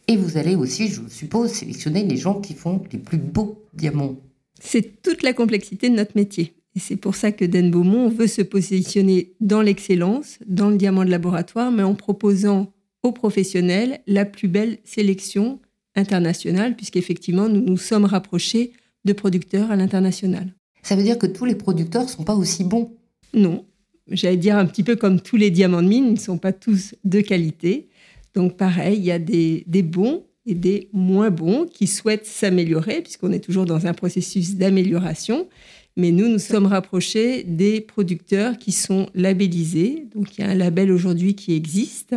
et 0.08 0.16
vous 0.16 0.36
allez 0.36 0.56
aussi, 0.56 0.88
je 0.88 1.02
suppose, 1.08 1.52
sélectionner 1.52 2.02
les 2.02 2.16
gens 2.16 2.40
qui 2.40 2.54
font 2.54 2.82
les 2.92 2.98
plus 2.98 3.18
beaux 3.18 3.62
diamants. 3.74 4.16
C'est 4.60 5.02
toute 5.02 5.22
la 5.22 5.32
complexité 5.32 5.88
de 5.88 5.94
notre 5.94 6.16
métier. 6.16 6.54
Et 6.74 6.80
c'est 6.80 6.96
pour 6.96 7.14
ça 7.14 7.30
que 7.30 7.44
Den 7.44 7.70
Beaumont 7.70 8.08
veut 8.08 8.26
se 8.26 8.42
positionner 8.42 9.32
dans 9.40 9.62
l'excellence, 9.62 10.38
dans 10.46 10.70
le 10.70 10.76
diamant 10.76 11.04
de 11.04 11.10
laboratoire, 11.10 11.70
mais 11.70 11.84
en 11.84 11.94
proposant 11.94 12.72
aux 13.02 13.12
professionnels 13.12 14.00
la 14.06 14.24
plus 14.24 14.48
belle 14.48 14.78
sélection 14.84 15.60
internationale, 15.94 16.76
puisqu'effectivement, 16.76 17.48
nous 17.48 17.62
nous 17.62 17.76
sommes 17.76 18.04
rapprochés 18.04 18.72
de 19.04 19.12
producteurs 19.12 19.70
à 19.70 19.76
l'international. 19.76 20.54
Ça 20.82 20.96
veut 20.96 21.02
dire 21.02 21.18
que 21.18 21.26
tous 21.26 21.44
les 21.44 21.54
producteurs 21.54 22.04
ne 22.04 22.08
sont 22.08 22.24
pas 22.24 22.34
aussi 22.34 22.64
bons 22.64 22.92
Non. 23.34 23.64
J'allais 24.10 24.36
dire 24.36 24.56
un 24.56 24.66
petit 24.66 24.82
peu 24.82 24.96
comme 24.96 25.20
tous 25.20 25.36
les 25.36 25.50
diamants 25.50 25.82
de 25.82 25.88
mine, 25.88 26.06
ils 26.06 26.14
ne 26.14 26.18
sont 26.18 26.38
pas 26.38 26.52
tous 26.52 26.94
de 27.04 27.20
qualité. 27.20 27.88
Donc 28.34 28.56
pareil, 28.56 28.98
il 28.98 29.04
y 29.04 29.12
a 29.12 29.18
des, 29.18 29.64
bons 29.82 30.24
et 30.46 30.54
des 30.54 30.88
moins 30.92 31.30
bons 31.30 31.66
qui 31.66 31.86
souhaitent 31.86 32.26
s'améliorer, 32.26 33.02
puisqu'on 33.02 33.32
est 33.32 33.40
toujours 33.40 33.66
dans 33.66 33.86
un 33.86 33.94
processus 33.94 34.56
d'amélioration. 34.56 35.48
Mais 35.96 36.12
nous, 36.12 36.28
nous 36.28 36.38
sommes 36.38 36.66
rapprochés 36.66 37.44
des 37.44 37.80
producteurs 37.80 38.58
qui 38.58 38.72
sont 38.72 39.08
labellisés. 39.14 40.06
Donc 40.14 40.38
il 40.38 40.42
y 40.42 40.44
a 40.44 40.50
un 40.50 40.54
label 40.54 40.90
aujourd'hui 40.90 41.34
qui 41.34 41.54
existe, 41.54 42.14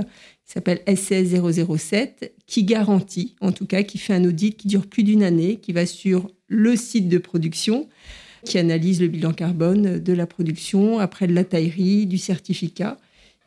s'appelle 0.54 0.82
SS 0.88 1.36
007, 1.78 2.34
qui 2.46 2.64
garantit, 2.64 3.36
en 3.42 3.52
tout 3.52 3.66
cas, 3.66 3.84
qui 3.84 3.98
fait 3.98 4.14
un 4.14 4.24
audit 4.24 4.56
qui 4.56 4.68
dure 4.68 4.86
plus 4.86 5.04
d'une 5.04 5.24
année, 5.24 5.58
qui 5.58 5.74
va 5.74 5.86
sur 5.86 6.30
le 6.48 6.76
site 6.76 7.10
de 7.10 7.18
production, 7.18 7.90
qui 8.46 8.60
analyse 8.60 9.02
le 9.02 9.08
bilan 9.08 9.34
carbone 9.34 10.00
de 10.00 10.14
la 10.14 10.28
production, 10.28 11.00
après 11.00 11.28
de 11.28 11.34
la 11.34 11.44
taillerie, 11.44 12.06
du 12.06 12.18
certificat 12.18 12.98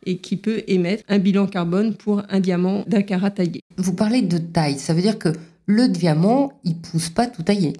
et 0.04 0.18
qui 0.18 0.36
peut 0.36 0.62
émettre 0.68 1.04
un 1.08 1.18
bilan 1.18 1.46
carbone 1.46 1.94
pour 1.94 2.22
un 2.28 2.40
diamant 2.40 2.84
d'un 2.86 3.02
carat 3.02 3.30
taillé. 3.30 3.60
Vous 3.76 3.94
parlez 3.94 4.22
de 4.22 4.38
taille, 4.38 4.78
ça 4.78 4.94
veut 4.94 5.02
dire 5.02 5.18
que 5.18 5.30
le 5.66 5.88
diamant, 5.88 6.52
il 6.64 6.76
pousse 6.76 7.10
pas 7.10 7.26
tout 7.26 7.42
taillé 7.42 7.72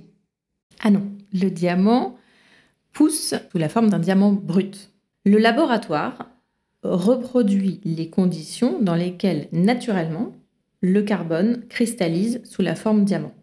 Ah 0.81 0.91
non, 0.91 1.05
le 1.33 1.49
diamant 1.51 2.17
pousse 2.93 3.35
sous 3.51 3.59
la 3.59 3.69
forme 3.69 3.91
d'un 3.91 4.01
diamant 4.01 4.33
brut. 4.33 4.91
Le 5.25 5.39
laboratoire 5.39 6.31
reproduit 6.91 7.81
les 7.85 8.11
conditions 8.11 8.81
dans 8.81 8.95
lesquelles 8.95 9.49
naturellement 9.53 10.33
le 10.81 11.03
carbone 11.03 11.65
cristallise 11.69 12.41
sous 12.45 12.63
la 12.63 12.75
forme 12.75 13.05
diamant. 13.05 13.35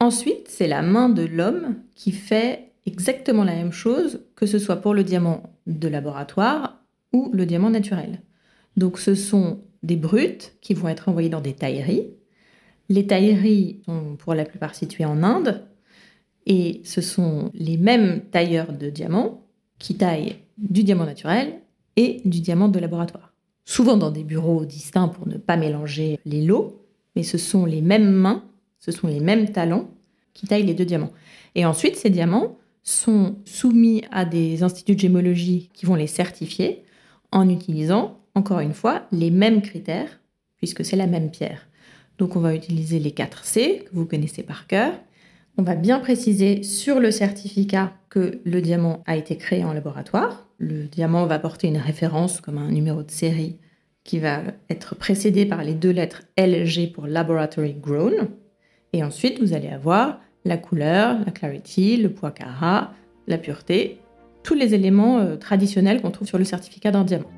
Ensuite, 0.00 0.48
c'est 0.48 0.68
la 0.68 0.82
main 0.82 1.08
de 1.08 1.22
l'homme 1.22 1.76
qui 1.94 2.12
fait 2.12 2.72
exactement 2.86 3.44
la 3.44 3.54
même 3.54 3.72
chose, 3.72 4.20
que 4.36 4.46
ce 4.46 4.58
soit 4.58 4.76
pour 4.76 4.94
le 4.94 5.04
diamant 5.04 5.42
de 5.66 5.88
laboratoire 5.88 6.82
ou 7.12 7.30
le 7.32 7.46
diamant 7.46 7.70
naturel. 7.70 8.22
Donc 8.76 8.98
ce 8.98 9.14
sont 9.14 9.60
des 9.82 9.96
brutes 9.96 10.56
qui 10.60 10.74
vont 10.74 10.88
être 10.88 11.08
envoyées 11.08 11.28
dans 11.28 11.40
des 11.40 11.54
tailleries. 11.54 12.10
Les 12.88 13.06
tailleries 13.06 13.82
sont 13.84 14.16
pour 14.16 14.34
la 14.34 14.44
plupart 14.44 14.74
situées 14.74 15.04
en 15.04 15.22
Inde 15.22 15.66
et 16.46 16.80
ce 16.84 17.00
sont 17.00 17.50
les 17.54 17.76
mêmes 17.76 18.22
tailleurs 18.30 18.72
de 18.72 18.88
diamants 18.88 19.46
qui 19.78 19.96
taillent 19.96 20.36
du 20.56 20.84
diamant 20.84 21.04
naturel 21.04 21.60
et 21.98 22.22
du 22.24 22.40
diamant 22.40 22.68
de 22.68 22.78
laboratoire. 22.78 23.34
Souvent 23.64 23.96
dans 23.96 24.12
des 24.12 24.22
bureaux 24.22 24.64
distincts 24.64 25.08
pour 25.08 25.26
ne 25.26 25.36
pas 25.36 25.56
mélanger 25.56 26.20
les 26.24 26.42
lots, 26.42 26.86
mais 27.16 27.24
ce 27.24 27.38
sont 27.38 27.66
les 27.66 27.82
mêmes 27.82 28.12
mains, 28.12 28.44
ce 28.78 28.92
sont 28.92 29.08
les 29.08 29.18
mêmes 29.18 29.50
talents 29.50 29.90
qui 30.32 30.46
taillent 30.46 30.64
les 30.64 30.74
deux 30.74 30.84
diamants. 30.84 31.12
Et 31.56 31.66
ensuite, 31.66 31.96
ces 31.96 32.08
diamants 32.08 32.56
sont 32.84 33.34
soumis 33.44 34.04
à 34.12 34.24
des 34.24 34.62
instituts 34.62 34.94
de 34.94 35.00
gémologie 35.00 35.70
qui 35.74 35.86
vont 35.86 35.96
les 35.96 36.06
certifier 36.06 36.84
en 37.32 37.48
utilisant, 37.48 38.20
encore 38.36 38.60
une 38.60 38.74
fois, 38.74 39.02
les 39.10 39.32
mêmes 39.32 39.60
critères, 39.60 40.20
puisque 40.56 40.84
c'est 40.84 40.96
la 40.96 41.08
même 41.08 41.32
pierre. 41.32 41.66
Donc 42.18 42.36
on 42.36 42.40
va 42.40 42.54
utiliser 42.54 43.00
les 43.00 43.10
4 43.10 43.44
C 43.44 43.84
que 43.84 43.96
vous 43.96 44.06
connaissez 44.06 44.44
par 44.44 44.68
cœur. 44.68 44.92
On 45.56 45.64
va 45.64 45.74
bien 45.74 45.98
préciser 45.98 46.62
sur 46.62 47.00
le 47.00 47.10
certificat 47.10 47.92
que 48.08 48.40
le 48.44 48.62
diamant 48.62 49.02
a 49.06 49.16
été 49.16 49.36
créé 49.36 49.64
en 49.64 49.72
laboratoire. 49.72 50.47
Le 50.60 50.86
diamant 50.86 51.24
va 51.26 51.38
porter 51.38 51.68
une 51.68 51.78
référence 51.78 52.40
comme 52.40 52.58
un 52.58 52.72
numéro 52.72 53.04
de 53.04 53.12
série 53.12 53.58
qui 54.02 54.18
va 54.18 54.40
être 54.68 54.96
précédé 54.96 55.46
par 55.46 55.62
les 55.62 55.74
deux 55.74 55.92
lettres 55.92 56.22
LG 56.36 56.92
pour 56.92 57.06
Laboratory 57.06 57.74
Grown. 57.74 58.28
Et 58.92 59.04
ensuite, 59.04 59.40
vous 59.40 59.52
allez 59.52 59.68
avoir 59.68 60.18
la 60.44 60.56
couleur, 60.56 61.16
la 61.24 61.30
clarity, 61.30 61.96
le 61.96 62.10
poids 62.10 62.32
carat, 62.32 62.92
la 63.28 63.38
pureté 63.38 64.00
tous 64.42 64.54
les 64.54 64.74
éléments 64.74 65.18
euh, 65.18 65.36
traditionnels 65.36 66.02
qu'on 66.02 66.10
trouve 66.10 66.26
sur 66.26 66.38
le 66.38 66.44
certificat 66.44 66.90
d'un 66.90 67.04
diamant. 67.04 67.30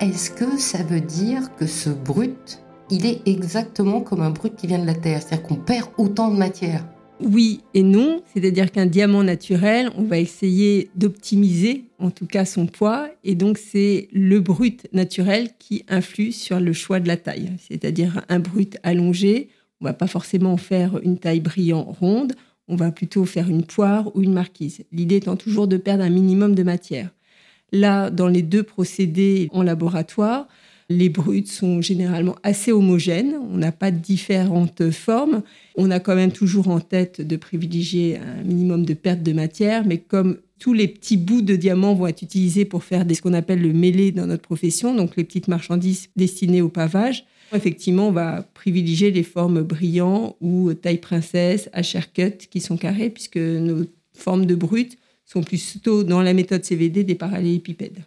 Est-ce 0.00 0.30
que 0.30 0.58
ça 0.58 0.82
veut 0.82 1.00
dire 1.00 1.54
que 1.56 1.66
ce 1.66 1.90
brut, 1.90 2.61
il 2.92 3.06
est 3.06 3.22
exactement 3.26 4.02
comme 4.02 4.20
un 4.20 4.30
brut 4.30 4.54
qui 4.54 4.66
vient 4.66 4.78
de 4.78 4.86
la 4.86 4.94
Terre 4.94 5.22
C'est-à-dire 5.22 5.46
qu'on 5.46 5.56
perd 5.56 5.88
autant 5.98 6.30
de 6.30 6.36
matière 6.36 6.84
oui 7.24 7.60
et 7.72 7.84
non, 7.84 8.20
c'est-à-dire 8.32 8.72
qu'un 8.72 8.86
diamant 8.86 9.22
naturel, 9.22 9.90
on 9.96 10.02
va 10.02 10.18
essayer 10.18 10.90
d'optimiser 10.96 11.84
en 12.00 12.10
tout 12.10 12.26
cas 12.26 12.44
son 12.44 12.66
poids, 12.66 13.10
et 13.22 13.36
donc 13.36 13.58
c'est 13.58 14.08
le 14.12 14.40
brut 14.40 14.88
naturel 14.92 15.50
qui 15.60 15.84
influe 15.88 16.32
sur 16.32 16.58
le 16.58 16.72
choix 16.72 16.98
de 16.98 17.06
la 17.06 17.16
taille, 17.16 17.52
c'est-à-dire 17.60 18.24
un 18.28 18.40
brut 18.40 18.76
allongé, 18.82 19.50
on 19.80 19.84
va 19.84 19.92
pas 19.92 20.08
forcément 20.08 20.56
faire 20.56 20.98
une 21.04 21.16
taille 21.16 21.38
brillant 21.38 21.84
ronde, 21.84 22.32
on 22.66 22.74
va 22.74 22.90
plutôt 22.90 23.24
faire 23.24 23.48
une 23.48 23.66
poire 23.66 24.10
ou 24.16 24.22
une 24.22 24.32
marquise. 24.32 24.82
L'idée 24.90 25.16
étant 25.16 25.36
toujours 25.36 25.68
de 25.68 25.76
perdre 25.76 26.02
un 26.02 26.10
minimum 26.10 26.56
de 26.56 26.64
matière. 26.64 27.10
Là, 27.70 28.10
dans 28.10 28.28
les 28.28 28.42
deux 28.42 28.64
procédés 28.64 29.48
en 29.52 29.62
laboratoire, 29.62 30.48
les 30.88 31.08
bruts 31.08 31.46
sont 31.46 31.80
généralement 31.80 32.36
assez 32.42 32.72
homogènes, 32.72 33.34
on 33.50 33.56
n'a 33.56 33.72
pas 33.72 33.90
de 33.90 33.98
différentes 33.98 34.90
formes. 34.90 35.42
On 35.76 35.90
a 35.90 36.00
quand 36.00 36.14
même 36.14 36.32
toujours 36.32 36.68
en 36.68 36.80
tête 36.80 37.20
de 37.20 37.36
privilégier 37.36 38.18
un 38.18 38.42
minimum 38.42 38.84
de 38.84 38.94
perte 38.94 39.22
de 39.22 39.32
matière, 39.32 39.86
mais 39.86 39.98
comme 39.98 40.38
tous 40.58 40.72
les 40.72 40.88
petits 40.88 41.16
bouts 41.16 41.42
de 41.42 41.56
diamant 41.56 41.94
vont 41.94 42.06
être 42.06 42.22
utilisés 42.22 42.64
pour 42.64 42.84
faire 42.84 43.04
ce 43.12 43.20
qu'on 43.20 43.32
appelle 43.32 43.62
le 43.62 43.72
mêlé 43.72 44.12
dans 44.12 44.26
notre 44.26 44.42
profession, 44.42 44.94
donc 44.94 45.16
les 45.16 45.24
petites 45.24 45.48
marchandises 45.48 46.08
destinées 46.16 46.62
au 46.62 46.68
pavage, 46.68 47.24
Effectivement, 47.54 48.08
on 48.08 48.12
va 48.12 48.42
privilégier 48.54 49.10
les 49.10 49.22
formes 49.22 49.62
brillantes 49.62 50.36
ou 50.40 50.72
taille 50.72 50.98
princesse, 50.98 51.68
HR 51.74 52.12
cut 52.12 52.48
qui 52.50 52.60
sont 52.60 52.76
carrées, 52.76 53.10
puisque 53.10 53.36
nos 53.36 53.84
formes 54.14 54.46
de 54.46 54.54
brut 54.54 54.96
sont 55.26 55.42
plutôt 55.42 56.02
dans 56.02 56.22
la 56.22 56.32
méthode 56.32 56.64
CVD 56.64 57.04
des 57.04 57.14
parallélépipèdes. 57.14 58.04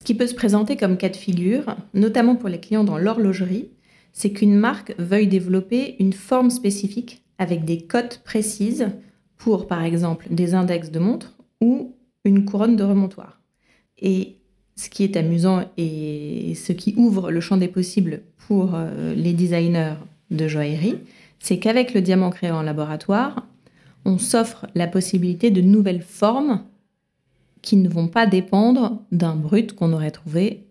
Ce 0.00 0.04
qui 0.04 0.14
peut 0.14 0.26
se 0.26 0.34
présenter 0.34 0.76
comme 0.76 0.96
cas 0.96 1.08
de 1.08 1.16
figure, 1.16 1.76
notamment 1.94 2.36
pour 2.36 2.48
les 2.48 2.60
clients 2.60 2.84
dans 2.84 2.98
l'horlogerie, 2.98 3.68
c'est 4.12 4.30
qu'une 4.30 4.56
marque 4.56 4.94
veuille 4.98 5.26
développer 5.26 5.96
une 5.98 6.12
forme 6.12 6.50
spécifique 6.50 7.22
avec 7.38 7.64
des 7.64 7.82
cotes 7.82 8.22
précises 8.24 8.88
pour, 9.36 9.66
par 9.66 9.82
exemple, 9.84 10.26
des 10.30 10.54
index 10.54 10.90
de 10.90 10.98
montre 10.98 11.34
ou 11.60 11.94
une 12.24 12.44
couronne 12.44 12.76
de 12.76 12.84
remontoir. 12.84 13.40
Et 13.98 14.36
ce 14.74 14.90
qui 14.90 15.04
est 15.04 15.16
amusant 15.16 15.64
et 15.76 16.54
ce 16.54 16.72
qui 16.72 16.94
ouvre 16.96 17.30
le 17.30 17.40
champ 17.40 17.56
des 17.56 17.68
possibles 17.68 18.22
pour 18.46 18.74
euh, 18.74 19.14
les 19.14 19.32
designers 19.32 19.94
de 20.30 20.48
joaillerie, 20.48 20.98
c'est 21.38 21.58
qu'avec 21.58 21.94
le 21.94 22.00
diamant 22.00 22.30
créé 22.30 22.50
en 22.50 22.62
laboratoire, 22.62 23.46
on 24.04 24.18
s'offre 24.18 24.66
la 24.74 24.86
possibilité 24.86 25.50
de 25.50 25.60
nouvelles 25.60 26.02
formes 26.02 26.62
qui 27.66 27.76
ne 27.76 27.88
vont 27.88 28.06
pas 28.06 28.26
dépendre 28.26 29.02
d'un 29.10 29.34
brut 29.34 29.72
qu'on 29.74 29.92
aurait 29.92 30.12
trouvé 30.12 30.68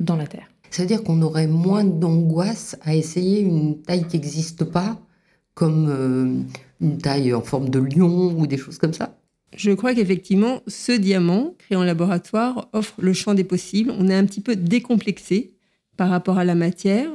dans 0.00 0.16
la 0.16 0.26
Terre. 0.26 0.50
Ça 0.70 0.82
veut 0.82 0.88
dire 0.88 1.04
qu'on 1.04 1.22
aurait 1.22 1.46
moins 1.46 1.84
d'angoisse 1.84 2.76
à 2.82 2.96
essayer 2.96 3.40
une 3.40 3.80
taille 3.80 4.04
qui 4.08 4.16
n'existe 4.16 4.64
pas, 4.64 5.00
comme 5.54 5.88
euh, 5.88 6.42
une 6.80 6.98
taille 6.98 7.32
en 7.32 7.42
forme 7.42 7.68
de 7.68 7.78
lion 7.78 8.34
ou 8.36 8.48
des 8.48 8.56
choses 8.56 8.76
comme 8.76 8.92
ça? 8.92 9.16
Je 9.56 9.70
crois 9.70 9.94
qu'effectivement, 9.94 10.62
ce 10.66 10.90
diamant 10.90 11.54
créé 11.58 11.78
en 11.78 11.84
laboratoire 11.84 12.68
offre 12.72 13.00
le 13.00 13.12
champ 13.12 13.34
des 13.34 13.44
possibles. 13.44 13.92
On 13.96 14.08
est 14.08 14.16
un 14.16 14.24
petit 14.24 14.40
peu 14.40 14.56
décomplexé 14.56 15.54
par 15.96 16.10
rapport 16.10 16.38
à 16.38 16.44
la 16.44 16.56
matière. 16.56 17.08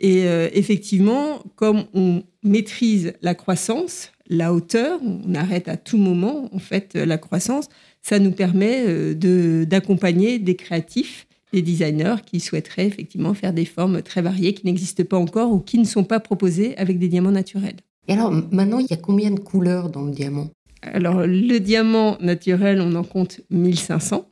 Et 0.00 0.24
euh, 0.26 0.48
effectivement, 0.52 1.44
comme 1.54 1.84
on 1.94 2.24
maîtrise 2.42 3.12
la 3.22 3.36
croissance, 3.36 4.10
la 4.28 4.52
hauteur, 4.52 4.98
on 5.04 5.36
arrête 5.36 5.68
à 5.68 5.76
tout 5.76 5.98
moment 5.98 6.48
en 6.52 6.58
fait 6.58 6.94
la 6.94 7.16
croissance, 7.16 7.68
ça 8.02 8.18
nous 8.18 8.32
permet 8.32 8.84
euh, 8.86 9.64
d'accompagner 9.64 10.38
des 10.38 10.56
créatifs, 10.56 11.26
des 11.52 11.62
designers 11.62 12.16
qui 12.24 12.40
souhaiteraient 12.40 12.86
effectivement 12.86 13.34
faire 13.34 13.52
des 13.52 13.64
formes 13.64 14.02
très 14.02 14.22
variées 14.22 14.54
qui 14.54 14.66
n'existent 14.66 15.04
pas 15.04 15.18
encore 15.18 15.52
ou 15.52 15.60
qui 15.60 15.78
ne 15.78 15.84
sont 15.84 16.04
pas 16.04 16.20
proposées 16.20 16.76
avec 16.76 16.98
des 16.98 17.08
diamants 17.08 17.30
naturels. 17.30 17.76
Et 18.06 18.12
alors 18.12 18.32
maintenant, 18.50 18.78
il 18.78 18.86
y 18.90 18.94
a 18.94 18.98
combien 18.98 19.30
de 19.30 19.40
couleurs 19.40 19.90
dans 19.90 20.04
le 20.04 20.12
diamant? 20.12 20.50
Alors, 20.82 21.26
le 21.26 21.58
diamant 21.58 22.16
naturel, 22.20 22.80
on 22.80 22.94
en 22.94 23.04
compte 23.04 23.40
1500, 23.50 24.28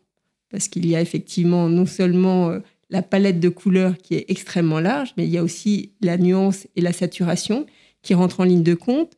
parce 0.50 0.68
qu'il 0.68 0.86
y 0.86 0.94
a 0.94 1.00
effectivement 1.00 1.68
non 1.68 1.86
seulement 1.86 2.50
euh, 2.50 2.60
la 2.90 3.02
palette 3.02 3.40
de 3.40 3.48
couleurs 3.48 3.98
qui 3.98 4.14
est 4.14 4.26
extrêmement 4.28 4.80
large, 4.80 5.12
mais 5.16 5.26
il 5.26 5.30
y 5.30 5.38
a 5.38 5.42
aussi 5.42 5.92
la 6.00 6.18
nuance 6.18 6.66
et 6.76 6.80
la 6.80 6.92
saturation 6.92 7.66
qui 8.02 8.14
rentrent 8.14 8.40
en 8.40 8.44
ligne 8.44 8.62
de 8.62 8.74
compte. 8.74 9.14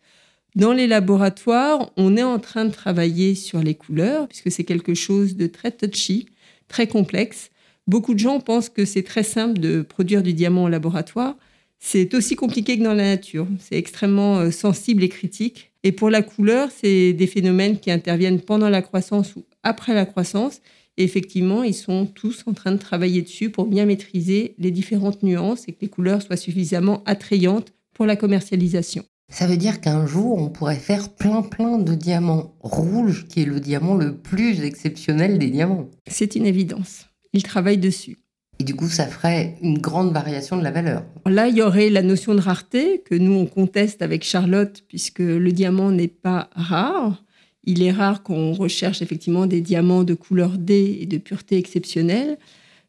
Dans 0.55 0.73
les 0.73 0.87
laboratoires, 0.87 1.93
on 1.97 2.17
est 2.17 2.23
en 2.23 2.39
train 2.39 2.65
de 2.65 2.73
travailler 2.73 3.35
sur 3.35 3.61
les 3.61 3.75
couleurs, 3.75 4.27
puisque 4.29 4.51
c'est 4.51 4.65
quelque 4.65 4.95
chose 4.95 5.37
de 5.37 5.47
très 5.47 5.71
touchy, 5.71 6.27
très 6.69 6.87
complexe. 6.87 7.51
Beaucoup 7.87 8.15
de 8.15 8.19
gens 8.19 8.41
pensent 8.41 8.69
que 8.69 8.85
c'est 8.85 9.03
très 9.03 9.23
simple 9.23 9.61
de 9.61 9.83
produire 9.83 10.23
du 10.23 10.33
diamant 10.33 10.65
au 10.65 10.69
laboratoire. 10.69 11.37
C'est 11.79 12.13
aussi 12.15 12.35
compliqué 12.35 12.79
que 12.79 12.83
dans 12.83 12.95
la 12.95 13.05
nature. 13.05 13.47
C'est 13.61 13.77
extrêmement 13.77 14.39
euh, 14.39 14.51
sensible 14.51 15.03
et 15.05 15.09
critique. 15.09 15.73
Et 15.85 15.93
pour 15.93 16.11
la 16.11 16.23
couleur, 16.23 16.71
c'est 16.75 17.13
des 17.13 17.27
phénomènes 17.27 17.79
qui 17.79 17.91
interviennent 17.91 18.41
pendant 18.41 18.69
la 18.69 18.83
croissance 18.83 19.37
ou 19.37 19.45
après 19.63 19.95
la 19.95 20.07
croissance. 20.07 20.61
Et 20.97 21.05
effectivement, 21.05 21.63
ils 21.63 21.75
sont 21.75 22.07
tous 22.07 22.43
en 22.47 22.53
train 22.53 22.73
de 22.73 22.79
travailler 22.79 23.23
dessus 23.23 23.51
pour 23.51 23.67
bien 23.67 23.87
maîtriser 23.87 24.55
les 24.59 24.73
différentes 24.73 25.23
nuances 25.23 25.69
et 25.69 25.73
que 25.73 25.79
les 25.83 25.89
couleurs 25.89 26.23
soient 26.23 26.37
suffisamment 26.37 27.05
attrayantes 27.07 27.73
pour 27.95 28.07
la 28.07 28.17
commercialisation. 28.17 29.05
Ça 29.31 29.47
veut 29.47 29.59
dire 29.59 29.81
qu'un 29.81 30.07
jour, 30.07 30.39
on 30.39 30.49
pourrait 30.49 30.77
faire 30.77 31.11
plein 31.11 31.43
plein 31.43 31.79
de 31.79 31.95
diamants 31.95 32.55
rouges, 32.61 33.27
qui 33.29 33.43
est 33.43 33.45
le 33.45 33.61
diamant 33.61 33.95
le 33.95 34.17
plus 34.17 34.63
exceptionnel 34.63 35.39
des 35.39 35.51
diamants. 35.51 35.89
C'est 36.07 36.35
une 36.35 36.47
évidence. 36.47 37.07
Ils 37.35 37.43
travaillent 37.43 37.79
dessus. 37.79 38.17
Et 38.59 38.65
du 38.65 38.75
coup, 38.75 38.89
ça 38.89 39.07
ferait 39.07 39.57
une 39.63 39.79
grande 39.79 40.13
variation 40.13 40.57
de 40.57 40.65
la 40.65 40.71
valeur. 40.71 41.05
Là, 41.27 41.47
il 41.47 41.57
y 41.57 41.63
aurait 41.63 41.91
la 41.91 42.03
notion 42.03 42.35
de 42.35 42.41
rareté 42.41 43.03
que 43.05 43.15
nous, 43.15 43.33
on 43.33 43.47
conteste 43.47 44.03
avec 44.03 44.25
Charlotte, 44.25 44.83
puisque 44.89 45.21
le 45.21 45.53
diamant 45.53 45.91
n'est 45.91 46.09
pas 46.09 46.49
rare. 46.55 47.23
Il 47.65 47.83
est 47.83 47.93
rare 47.93 48.23
qu'on 48.23 48.53
recherche 48.55 49.03
effectivement 49.03 49.47
des 49.47 49.61
diamants 49.61 50.05
de 50.05 50.15
couleur 50.15 50.57
D 50.57 50.99
et 51.01 51.07
de 51.07 51.19
pureté 51.19 51.59
exceptionnelle. 51.59 52.39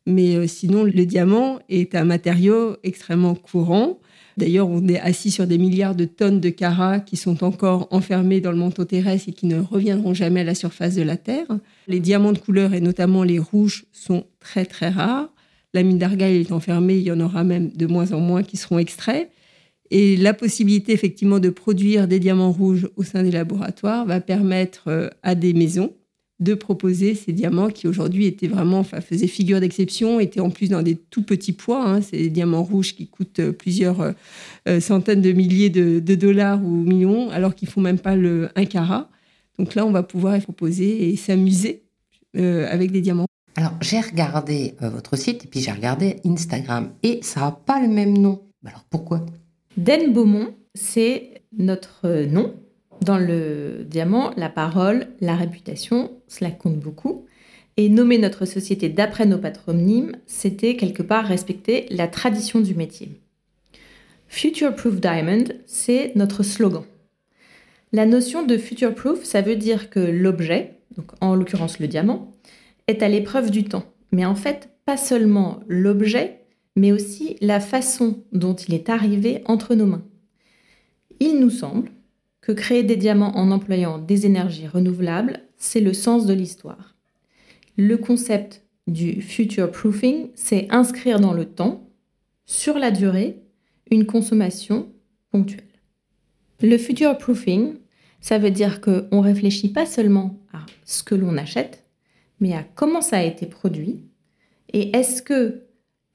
Mais 0.08 0.36
euh, 0.36 0.48
sinon, 0.48 0.86
le 0.86 1.06
diamant 1.06 1.60
est 1.68 1.94
un 1.96 2.06
matériau 2.06 2.78
extrêmement 2.84 3.36
courant. 3.36 4.00
D'ailleurs, 4.40 4.70
on 4.70 4.88
est 4.88 5.00
assis 5.00 5.32
sur 5.32 5.46
des 5.46 5.58
milliards 5.58 5.96
de 5.96 6.06
tonnes 6.06 6.40
de 6.40 6.50
carats 6.50 7.02
qui 7.02 7.18
sont 7.18 7.44
encore 7.44 7.90
enfermés 7.92 8.40
dans 8.40 8.52
le 8.52 8.58
manteau 8.58 8.86
terrestre 8.86 9.28
et 9.28 9.34
qui 9.34 9.48
ne 9.48 9.60
reviendront 9.60 10.14
jamais 10.14 10.40
à 10.40 10.44
la 10.46 10.56
surface 10.56 10.96
de 10.96 11.02
la 11.02 11.18
Terre. 11.18 11.48
Les 11.88 12.00
diamants 12.00 12.32
de 12.32 12.40
couleur, 12.40 12.74
et 12.74 12.80
notamment 12.80 13.24
les 13.24 13.38
rouges, 13.38 13.86
sont 13.92 14.24
très 14.40 14.66
très 14.66 14.88
rares. 14.88 15.30
La 15.74 15.84
mine 15.84 15.98
d'argile 15.98 16.24
est 16.24 16.54
enfermée, 16.54 16.96
il 16.96 17.04
y 17.04 17.12
en 17.12 17.20
aura 17.20 17.44
même 17.44 17.70
de 17.74 17.86
moins 17.86 18.14
en 18.14 18.22
moins 18.22 18.42
qui 18.42 18.56
seront 18.56 18.80
extraits. 18.80 19.30
Et 19.92 20.16
la 20.16 20.34
possibilité 20.34 20.94
effectivement 20.94 21.40
de 21.40 21.50
produire 21.50 22.08
des 22.08 22.20
diamants 22.20 22.52
rouges 22.52 22.90
au 22.96 23.04
sein 23.04 23.24
des 23.24 23.32
laboratoires 23.32 24.06
va 24.06 24.22
permettre 24.22 24.84
euh, 24.88 25.10
à 25.22 25.36
des 25.36 25.54
maisons 25.54 25.94
de 26.40 26.54
proposer 26.54 27.16
ces 27.16 27.34
diamants 27.34 27.70
qui 27.70 27.88
aujourd'hui 27.88 28.26
étaient 28.26 28.48
vraiment, 28.48 28.80
enfin, 28.80 29.02
faisaient 29.02 29.28
figure 29.28 29.60
d'exception, 29.60 30.20
étaient 30.20 30.40
en 30.40 30.50
plus 30.50 30.70
dans 30.70 30.82
des 30.82 30.96
tout 30.96 31.24
petits 31.24 31.54
poids. 31.54 31.86
Hein. 31.86 32.02
C'est 32.02 32.18
des 32.18 32.30
diamants 32.30 32.64
rouges 32.64 32.96
qui 32.96 33.08
coûtent 33.08 33.40
euh, 33.40 33.52
plusieurs 33.52 34.14
euh, 34.68 34.80
centaines 34.80 35.22
de 35.22 35.32
milliers 35.32 35.70
de, 35.70 36.00
dollars 36.16 36.64
ou 36.64 36.70
millions, 36.70 37.30
alors 37.30 37.56
qu'ils 37.56 37.68
font 37.68 37.82
même 37.82 38.00
pas 38.00 38.16
le 38.16 38.50
1 38.56 38.66
carat. 38.66 39.10
Donc 39.58 39.76
là, 39.76 39.86
on 39.86 39.92
va 39.92 40.04
pouvoir 40.04 40.40
proposer 40.42 41.10
et 41.10 41.16
s'amuser 41.16 41.84
avec 42.36 42.92
des 42.92 43.02
diamants. 43.02 43.26
Alors, 43.60 43.74
j'ai 43.82 44.00
regardé 44.00 44.76
euh, 44.82 44.90
votre 44.90 45.18
site 45.18 45.44
et 45.44 45.48
puis 45.50 45.60
j'ai 45.60 45.72
regardé 45.72 46.22
Instagram 46.26 46.92
et 47.04 47.20
ça 47.24 47.42
n'a 47.42 47.52
pas 47.52 47.82
le 47.82 47.90
même 47.90 48.18
nom. 48.18 48.42
Alors, 48.66 48.86
pourquoi? 48.90 49.26
Den 49.76 50.14
Beaumont, 50.14 50.56
c'est 50.76 51.42
notre 51.58 52.26
nom. 52.26 52.54
Dans 53.02 53.18
le 53.18 53.86
diamant, 53.88 54.32
la 54.36 54.50
parole, 54.50 55.08
la 55.22 55.36
réputation, 55.36 56.12
cela 56.28 56.52
compte 56.52 56.80
beaucoup. 56.80 57.26
Et 57.78 57.88
nommer 57.88 58.18
notre 58.18 58.46
société 58.46 58.90
d'après 58.90 59.26
nos 59.26 59.38
patronymes, 59.38 60.18
c'était 60.26 60.76
quelque 60.76 61.02
part 61.02 61.26
respecter 61.26 61.86
la 61.92 62.10
tradition 62.10 62.60
du 62.60 62.76
métier. 62.76 63.10
Future 64.28 64.76
Proof 64.76 65.00
Diamond, 65.00 65.46
c'est 65.66 66.12
notre 66.16 66.44
slogan. 66.44 66.84
La 67.92 68.06
notion 68.06 68.44
de 68.46 68.58
future 68.58 68.94
proof, 68.94 69.24
ça 69.24 69.42
veut 69.42 69.56
dire 69.56 69.90
que 69.90 70.00
l'objet, 70.00 70.78
donc 70.96 71.12
en 71.22 71.34
l'occurrence 71.34 71.80
le 71.80 71.88
diamant, 71.88 72.32
est 72.88 73.02
à 73.02 73.08
l'épreuve 73.08 73.50
du 73.50 73.64
temps. 73.64 73.86
Mais 74.12 74.26
en 74.26 74.36
fait, 74.36 74.70
pas 74.86 74.98
seulement 74.98 75.62
l'objet, 75.68 76.42
mais 76.76 76.92
aussi 76.92 77.38
la 77.42 77.60
façon 77.60 78.24
dont 78.32 78.54
il 78.54 78.76
est 78.76 78.90
arrivé 78.90 79.42
entre 79.46 79.74
nos 79.74 79.88
mains. 79.88 80.04
Il 81.20 81.40
nous 81.40 81.50
semble 81.50 81.90
que 82.50 82.54
créer 82.56 82.82
des 82.82 82.96
diamants 82.96 83.38
en 83.38 83.52
employant 83.52 84.00
des 84.00 84.26
énergies 84.26 84.66
renouvelables, 84.66 85.42
c'est 85.58 85.82
le 85.82 85.94
sens 85.94 86.26
de 86.26 86.34
l'histoire. 86.34 86.96
Le 87.78 87.96
concept 87.96 88.64
du 88.88 89.22
future 89.22 89.70
proofing, 89.70 90.30
c'est 90.34 90.66
inscrire 90.72 91.20
dans 91.20 91.34
le 91.34 91.46
temps, 91.46 91.88
sur 92.48 92.80
la 92.80 92.90
durée, 92.90 93.38
une 93.92 94.08
consommation 94.08 94.92
ponctuelle. 95.32 95.62
Le 96.64 96.76
future 96.80 97.20
proofing, 97.20 97.76
ça 98.20 98.40
veut 98.40 98.50
dire 98.50 98.82
qu'on 98.82 99.22
réfléchit 99.22 99.70
pas 99.72 99.86
seulement 99.86 100.40
à 100.52 100.66
ce 100.86 101.04
que 101.04 101.14
l'on 101.14 101.38
achète, 101.38 101.86
mais 102.40 102.54
à 102.54 102.64
comment 102.64 103.02
ça 103.02 103.18
a 103.18 103.24
été 103.24 103.46
produit 103.46 104.02
et 104.74 104.98
est-ce 104.98 105.22
que 105.22 105.66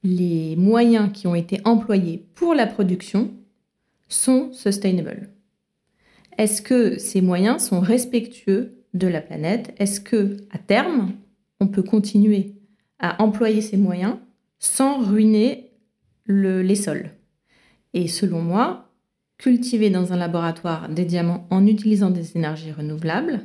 les 0.02 0.56
moyens 0.56 1.12
qui 1.12 1.28
ont 1.28 1.36
été 1.36 1.60
employés 1.64 2.26
pour 2.34 2.54
la 2.54 2.66
production 2.66 3.30
sont 4.08 4.52
sustainable? 4.52 5.30
Est-ce 6.38 6.62
que 6.62 6.98
ces 6.98 7.20
moyens 7.20 7.62
sont 7.62 7.80
respectueux 7.80 8.84
de 8.94 9.06
la 9.06 9.20
planète? 9.20 9.74
Est-ce 9.78 10.00
que 10.00 10.36
à 10.50 10.58
terme, 10.58 11.12
on 11.60 11.68
peut 11.68 11.82
continuer 11.82 12.54
à 12.98 13.22
employer 13.22 13.60
ces 13.60 13.76
moyens 13.76 14.16
sans 14.58 14.98
ruiner 14.98 15.72
les 16.26 16.74
sols? 16.74 17.10
Et 17.92 18.08
selon 18.08 18.42
moi, 18.42 18.90
cultiver 19.38 19.90
dans 19.90 20.12
un 20.12 20.16
laboratoire 20.16 20.88
des 20.88 21.04
diamants 21.04 21.46
en 21.50 21.66
utilisant 21.66 22.10
des 22.10 22.36
énergies 22.36 22.72
renouvelables, 22.72 23.40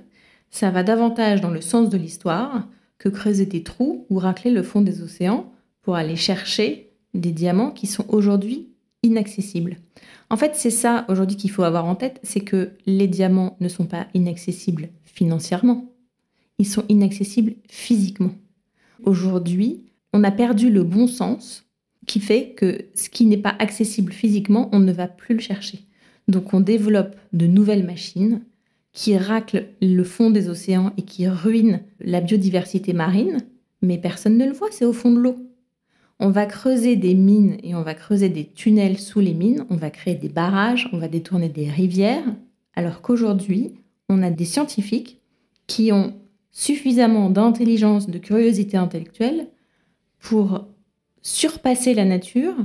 ça 0.49 0.71
va 0.71 0.84
davantage 0.84 1.41
dans 1.41 1.52
le 1.52 1.62
sens 1.62 1.89
de 1.89 1.97
l'histoire 1.97 2.67
que 2.97 3.10
creuser 3.10 3.45
des 3.45 3.63
trous 3.63 4.06
ou 4.10 4.17
racler 4.17 4.52
le 4.52 4.63
fond 4.63 4.82
des 4.82 5.02
océans 5.02 5.52
pour 5.82 5.95
aller 5.95 6.15
chercher 6.15 6.91
des 7.13 7.32
diamants 7.32 7.71
qui 7.71 7.88
sont 7.88 8.06
aujourd'hui 8.10 8.68
inaccessibles. 9.03 9.77
En 10.29 10.38
fait, 10.38 10.55
c'est 10.55 10.69
ça 10.69 11.05
aujourd'hui 11.07 11.38
qu'il 11.38 11.51
faut 11.51 11.63
avoir 11.63 11.85
en 11.85 11.95
tête, 11.95 12.19
c'est 12.23 12.41
que 12.41 12.71
les 12.85 13.07
diamants 13.07 13.57
ne 13.59 13.69
sont 13.69 13.85
pas 13.85 14.07
inaccessibles 14.13 14.89
financièrement, 15.05 15.93
ils 16.57 16.67
sont 16.67 16.85
inaccessibles 16.89 17.55
physiquement. 17.69 18.31
Aujourd'hui, 19.03 19.85
on 20.13 20.23
a 20.23 20.31
perdu 20.31 20.69
le 20.69 20.83
bon 20.83 21.07
sens 21.07 21.65
qui 22.05 22.19
fait 22.19 22.53
que 22.55 22.85
ce 22.95 23.09
qui 23.09 23.25
n'est 23.25 23.38
pas 23.38 23.55
accessible 23.59 24.12
physiquement, 24.12 24.69
on 24.71 24.79
ne 24.79 24.91
va 24.91 25.07
plus 25.07 25.35
le 25.35 25.41
chercher. 25.41 25.79
Donc 26.27 26.53
on 26.53 26.59
développe 26.59 27.15
de 27.33 27.47
nouvelles 27.47 27.85
machines 27.85 28.41
qui 28.93 29.17
raclent 29.17 29.67
le 29.81 30.03
fond 30.03 30.29
des 30.29 30.49
océans 30.49 30.91
et 30.97 31.03
qui 31.03 31.27
ruinent 31.27 31.81
la 31.99 32.21
biodiversité 32.21 32.93
marine, 32.93 33.39
mais 33.81 33.97
personne 33.97 34.38
ne 34.38 34.45
le 34.45 34.51
voit, 34.51 34.71
c'est 34.71 34.85
au 34.85 34.93
fond 34.93 35.12
de 35.12 35.19
l'eau. 35.19 35.48
On 36.19 36.29
va 36.29 36.45
creuser 36.45 36.97
des 36.97 37.13
mines 37.13 37.58
et 37.63 37.75
on 37.75 37.82
va 37.82 37.93
creuser 37.93 38.29
des 38.29 38.45
tunnels 38.45 38.99
sous 38.99 39.21
les 39.21 39.34
mines, 39.34 39.65
on 39.69 39.75
va 39.75 39.89
créer 39.89 40.15
des 40.15 40.27
barrages, 40.27 40.89
on 40.91 40.97
va 40.97 41.08
détourner 41.08 41.47
des 41.47 41.69
rivières, 41.69 42.25
alors 42.75 43.01
qu'aujourd'hui, 43.01 43.71
on 44.10 44.21
a 44.21 44.29
des 44.29 44.45
scientifiques 44.45 45.21
qui 45.67 45.91
ont 45.93 46.13
suffisamment 46.51 47.29
d'intelligence, 47.29 48.10
de 48.10 48.17
curiosité 48.17 48.75
intellectuelle 48.75 49.47
pour 50.19 50.65
surpasser 51.21 51.93
la 51.93 52.05
nature 52.05 52.55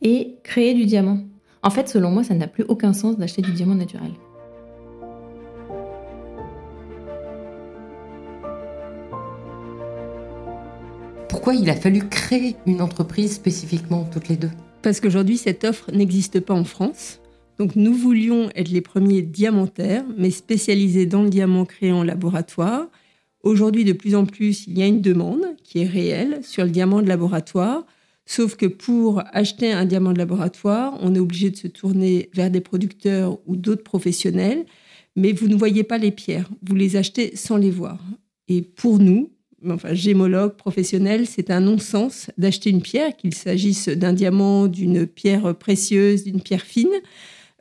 et 0.00 0.36
créer 0.42 0.74
du 0.74 0.86
diamant. 0.86 1.18
En 1.62 1.70
fait, 1.70 1.88
selon 1.88 2.10
moi, 2.10 2.24
ça 2.24 2.34
n'a 2.34 2.46
plus 2.46 2.64
aucun 2.68 2.92
sens 2.92 3.18
d'acheter 3.18 3.42
du 3.42 3.52
diamant 3.52 3.74
naturel. 3.74 4.12
Pourquoi 11.48 11.64
il 11.64 11.70
a 11.70 11.76
fallu 11.76 12.06
créer 12.10 12.56
une 12.66 12.82
entreprise 12.82 13.32
spécifiquement 13.32 14.04
toutes 14.12 14.28
les 14.28 14.36
deux? 14.36 14.50
Parce 14.82 15.00
qu'aujourd'hui, 15.00 15.38
cette 15.38 15.64
offre 15.64 15.90
n'existe 15.90 16.40
pas 16.40 16.52
en 16.52 16.64
France. 16.64 17.20
Donc 17.58 17.74
nous 17.74 17.94
voulions 17.94 18.50
être 18.54 18.68
les 18.68 18.82
premiers 18.82 19.22
diamantaires, 19.22 20.04
mais 20.18 20.30
spécialisés 20.30 21.06
dans 21.06 21.22
le 21.22 21.30
diamant 21.30 21.64
créé 21.64 21.90
en 21.90 22.02
laboratoire. 22.02 22.90
Aujourd'hui, 23.42 23.86
de 23.86 23.94
plus 23.94 24.14
en 24.14 24.26
plus, 24.26 24.66
il 24.66 24.78
y 24.78 24.82
a 24.82 24.86
une 24.86 25.00
demande 25.00 25.40
qui 25.64 25.78
est 25.78 25.86
réelle 25.86 26.40
sur 26.42 26.64
le 26.64 26.70
diamant 26.70 27.00
de 27.00 27.08
laboratoire. 27.08 27.86
Sauf 28.26 28.56
que 28.56 28.66
pour 28.66 29.22
acheter 29.32 29.72
un 29.72 29.86
diamant 29.86 30.12
de 30.12 30.18
laboratoire, 30.18 30.98
on 31.00 31.14
est 31.14 31.18
obligé 31.18 31.48
de 31.48 31.56
se 31.56 31.66
tourner 31.66 32.28
vers 32.34 32.50
des 32.50 32.60
producteurs 32.60 33.38
ou 33.46 33.56
d'autres 33.56 33.84
professionnels, 33.84 34.66
mais 35.16 35.32
vous 35.32 35.48
ne 35.48 35.56
voyez 35.56 35.82
pas 35.82 35.96
les 35.96 36.10
pierres, 36.10 36.50
vous 36.62 36.74
les 36.74 36.96
achetez 36.96 37.36
sans 37.36 37.56
les 37.56 37.70
voir. 37.70 37.98
Et 38.48 38.60
pour 38.60 38.98
nous, 38.98 39.30
enfin 39.68 39.94
gémologues 39.94 40.54
professionnels, 40.54 41.26
c'est 41.26 41.50
un 41.50 41.60
non-sens 41.60 42.30
d'acheter 42.38 42.70
une 42.70 42.82
pierre, 42.82 43.16
qu'il 43.16 43.34
s'agisse 43.34 43.88
d'un 43.88 44.12
diamant, 44.12 44.66
d'une 44.66 45.06
pierre 45.06 45.54
précieuse, 45.56 46.24
d'une 46.24 46.40
pierre 46.40 46.62
fine, 46.62 46.88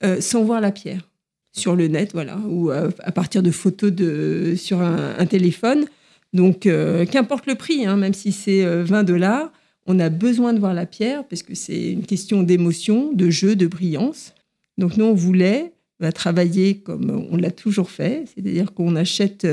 euh, 0.04 0.22
sans 0.22 0.44
voir 0.44 0.62
la 0.62 0.72
pierre 0.72 1.10
sur 1.54 1.76
le 1.76 1.88
net, 1.88 2.12
voilà, 2.14 2.38
ou 2.48 2.70
euh, 2.70 2.92
à 3.00 3.12
partir 3.12 3.42
de 3.42 3.50
photos 3.50 3.92
de, 3.92 4.54
sur 4.56 4.80
un, 4.80 5.26
téléphone. 5.26 5.86
Donc, 6.34 6.68
euh, 6.68 7.06
qu'importe 7.06 7.48
le 7.48 7.56
prix, 7.56 7.86
hein, 7.86 7.98
même 7.98 8.14
si 8.14 8.32
c'est 8.32 8.64
20 8.64 9.04
dollars, 9.04 9.52
on 9.88 10.00
a 10.00 10.10
besoin 10.10 10.54
de 10.54 10.60
voir 10.60 10.74
la 10.74 10.86
pierre 10.86 11.26
parce 11.28 11.42
que 11.42 11.56
c'est 11.56 11.94
une 11.94 12.06
question 12.06 12.44
d'émotion, 12.44 13.12
de 13.14 13.30
jeu, 13.32 13.56
de 13.56 13.66
brillance. 13.66 14.36
Donc, 14.78 14.98
nous, 14.98 15.06
on 15.06 15.16
voulait 15.16 15.72
bah, 16.00 16.12
travailler 16.12 16.78
comme 16.78 17.28
on 17.32 17.38
l'a 17.38 17.52
toujours 17.52 17.90
fait, 17.90 18.26
c'est-à-dire 18.36 18.74
qu'on 18.74 18.96
achète 18.96 19.48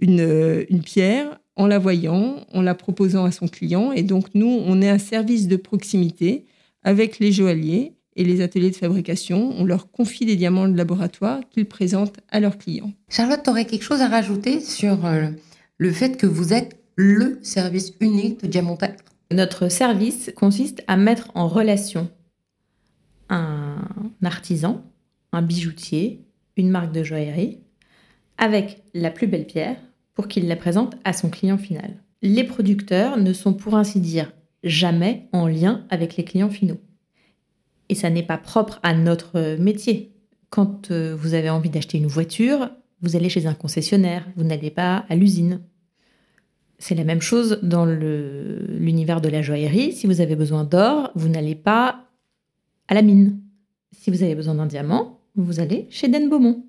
une 0.00 0.82
pierre 0.84 1.38
en 1.58 1.66
la 1.66 1.78
voyant, 1.78 2.46
en 2.54 2.62
la 2.62 2.74
proposant 2.74 3.24
à 3.24 3.32
son 3.32 3.48
client. 3.48 3.92
Et 3.92 4.04
donc, 4.04 4.26
nous, 4.34 4.46
on 4.46 4.80
est 4.80 4.88
un 4.88 4.98
service 4.98 5.48
de 5.48 5.56
proximité 5.56 6.46
avec 6.84 7.18
les 7.18 7.32
joailliers 7.32 7.94
et 8.16 8.24
les 8.24 8.40
ateliers 8.40 8.70
de 8.70 8.76
fabrication. 8.76 9.52
On 9.58 9.64
leur 9.64 9.90
confie 9.90 10.24
des 10.24 10.36
diamants 10.36 10.68
de 10.68 10.76
laboratoire 10.76 11.40
qu'ils 11.50 11.66
présentent 11.66 12.20
à 12.30 12.38
leurs 12.38 12.58
clients. 12.58 12.92
Charlotte, 13.08 13.40
tu 13.42 13.50
aurais 13.50 13.64
quelque 13.64 13.82
chose 13.82 14.00
à 14.00 14.08
rajouter 14.08 14.60
sur 14.60 15.04
euh, 15.04 15.28
le 15.78 15.92
fait 15.92 16.16
que 16.16 16.26
vous 16.26 16.52
êtes 16.52 16.78
le 16.94 17.38
service 17.42 17.92
unique 18.00 18.40
de 18.42 18.46
diamantaire 18.46 18.96
Notre 19.32 19.68
service 19.68 20.32
consiste 20.36 20.82
à 20.86 20.96
mettre 20.96 21.30
en 21.34 21.48
relation 21.48 22.08
un 23.28 23.78
artisan, 24.24 24.84
un 25.32 25.42
bijoutier, 25.42 26.24
une 26.56 26.70
marque 26.70 26.92
de 26.92 27.02
joaillerie, 27.02 27.58
avec 28.38 28.82
la 28.94 29.10
plus 29.10 29.26
belle 29.26 29.46
pierre 29.46 29.76
pour 30.18 30.26
qu'il 30.26 30.48
la 30.48 30.56
présente 30.56 30.96
à 31.04 31.12
son 31.12 31.30
client 31.30 31.58
final. 31.58 31.94
Les 32.22 32.42
producteurs 32.42 33.18
ne 33.18 33.32
sont 33.32 33.54
pour 33.54 33.76
ainsi 33.76 34.00
dire 34.00 34.32
jamais 34.64 35.28
en 35.32 35.46
lien 35.46 35.86
avec 35.90 36.16
les 36.16 36.24
clients 36.24 36.50
finaux. 36.50 36.80
Et 37.88 37.94
ça 37.94 38.10
n'est 38.10 38.24
pas 38.24 38.36
propre 38.36 38.80
à 38.82 38.94
notre 38.94 39.56
métier. 39.60 40.10
Quand 40.50 40.90
euh, 40.90 41.14
vous 41.14 41.34
avez 41.34 41.50
envie 41.50 41.70
d'acheter 41.70 41.98
une 41.98 42.08
voiture, 42.08 42.68
vous 43.00 43.14
allez 43.14 43.28
chez 43.28 43.46
un 43.46 43.54
concessionnaire, 43.54 44.26
vous 44.34 44.42
n'allez 44.42 44.72
pas 44.72 45.06
à 45.08 45.14
l'usine. 45.14 45.60
C'est 46.80 46.96
la 46.96 47.04
même 47.04 47.22
chose 47.22 47.60
dans 47.62 47.86
l'univers 47.86 49.20
de 49.20 49.28
la 49.28 49.40
joaillerie. 49.40 49.92
Si 49.92 50.08
vous 50.08 50.20
avez 50.20 50.34
besoin 50.34 50.64
d'or, 50.64 51.12
vous 51.14 51.28
n'allez 51.28 51.54
pas 51.54 52.08
à 52.88 52.94
la 52.94 53.02
mine. 53.02 53.38
Si 53.92 54.10
vous 54.10 54.24
avez 54.24 54.34
besoin 54.34 54.56
d'un 54.56 54.66
diamant, 54.66 55.20
vous 55.36 55.60
allez 55.60 55.86
chez 55.90 56.08
Den 56.08 56.28
Beaumont. 56.28 56.67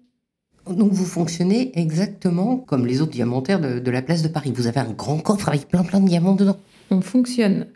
Donc 0.74 0.92
vous 0.92 1.06
fonctionnez 1.06 1.78
exactement 1.80 2.58
comme 2.58 2.86
les 2.86 3.02
autres 3.02 3.12
diamantaires 3.12 3.60
de, 3.60 3.80
de, 3.80 3.92
la 3.92 4.02
place 4.02 4.22
de 4.22 4.28
Paris. 4.28 4.54
Vous 4.56 4.68
avez 4.68 4.80
un 4.80 4.92
grand 4.92 5.20
coffre 5.20 5.50
avec 5.50 5.68
plein 5.68 5.84
plein 5.84 6.00
de 6.00 6.08
diamants 6.08 6.36
dedans. 6.36 6.58
On 6.92 7.02
fonctionne 7.02 7.68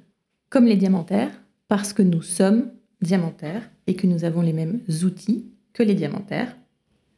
comme 0.49 0.65
les 0.65 0.77
diamantaires 0.77 1.31
parce 1.67 1.93
que 1.93 2.03
nous 2.03 2.21
sommes 2.21 2.71
diamantaires 3.01 3.69
et 3.87 3.95
que 3.95 4.07
nous 4.07 4.23
avons 4.23 4.41
les 4.41 4.53
mêmes 4.53 4.81
outils 5.03 5.45
que 5.73 5.83
les 5.83 5.95
diamantaires, 5.95 6.55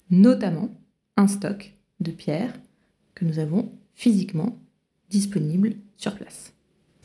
notamment 0.10 0.70
un 1.18 1.28
stock 1.28 1.74
de 2.00 2.12
pierres 2.12 2.54
que 3.14 3.26
nous 3.26 3.40
avons 3.40 3.70
physiquement 3.94 4.58
disponible 5.10 5.76
sur 5.98 6.16
place. 6.16 6.54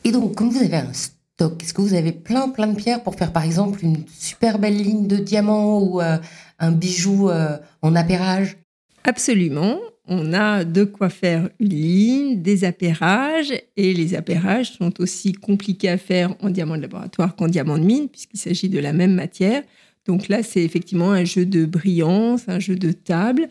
Et 0.03 0.11
donc, 0.11 0.35
comme 0.35 0.49
vous 0.49 0.63
avez 0.63 0.77
un 0.77 0.93
stock, 0.93 1.61
est-ce 1.61 1.73
que 1.73 1.81
vous 1.81 1.93
avez 1.93 2.11
plein 2.11 2.49
plein 2.49 2.67
de 2.67 2.75
pierres 2.75 3.03
pour 3.03 3.15
faire 3.15 3.31
par 3.31 3.43
exemple 3.43 3.83
une 3.83 4.05
super 4.07 4.59
belle 4.59 4.77
ligne 4.77 5.07
de 5.07 5.17
diamants 5.17 5.79
ou 5.79 6.01
euh, 6.01 6.17
un 6.59 6.71
bijou 6.71 7.29
euh, 7.29 7.57
en 7.81 7.95
appairage? 7.95 8.57
Absolument 9.03 9.79
on 10.07 10.33
a 10.33 10.65
de 10.65 10.83
quoi 10.83 11.09
faire 11.09 11.49
une 11.59 11.69
ligne, 11.69 12.41
des 12.41 12.65
appairages, 12.65 13.53
et 13.77 13.93
les 13.93 14.15
appairages 14.15 14.73
sont 14.73 14.99
aussi 14.99 15.31
compliqués 15.31 15.89
à 15.89 15.97
faire 15.97 16.35
en 16.41 16.49
diamant 16.49 16.75
de 16.75 16.81
laboratoire 16.81 17.35
qu'en 17.35 17.47
diamant 17.47 17.77
de 17.77 17.85
mine, 17.85 18.09
puisqu'il 18.09 18.39
s'agit 18.39 18.67
de 18.67 18.79
la 18.79 18.91
même 18.91 19.13
matière. 19.13 19.63
Donc 20.05 20.27
là, 20.27 20.43
c'est 20.43 20.63
effectivement 20.63 21.11
un 21.11 21.23
jeu 21.23 21.45
de 21.45 21.65
brillance, 21.65 22.43
un 22.47 22.59
jeu 22.59 22.75
de 22.75 22.91
table, 22.91 23.47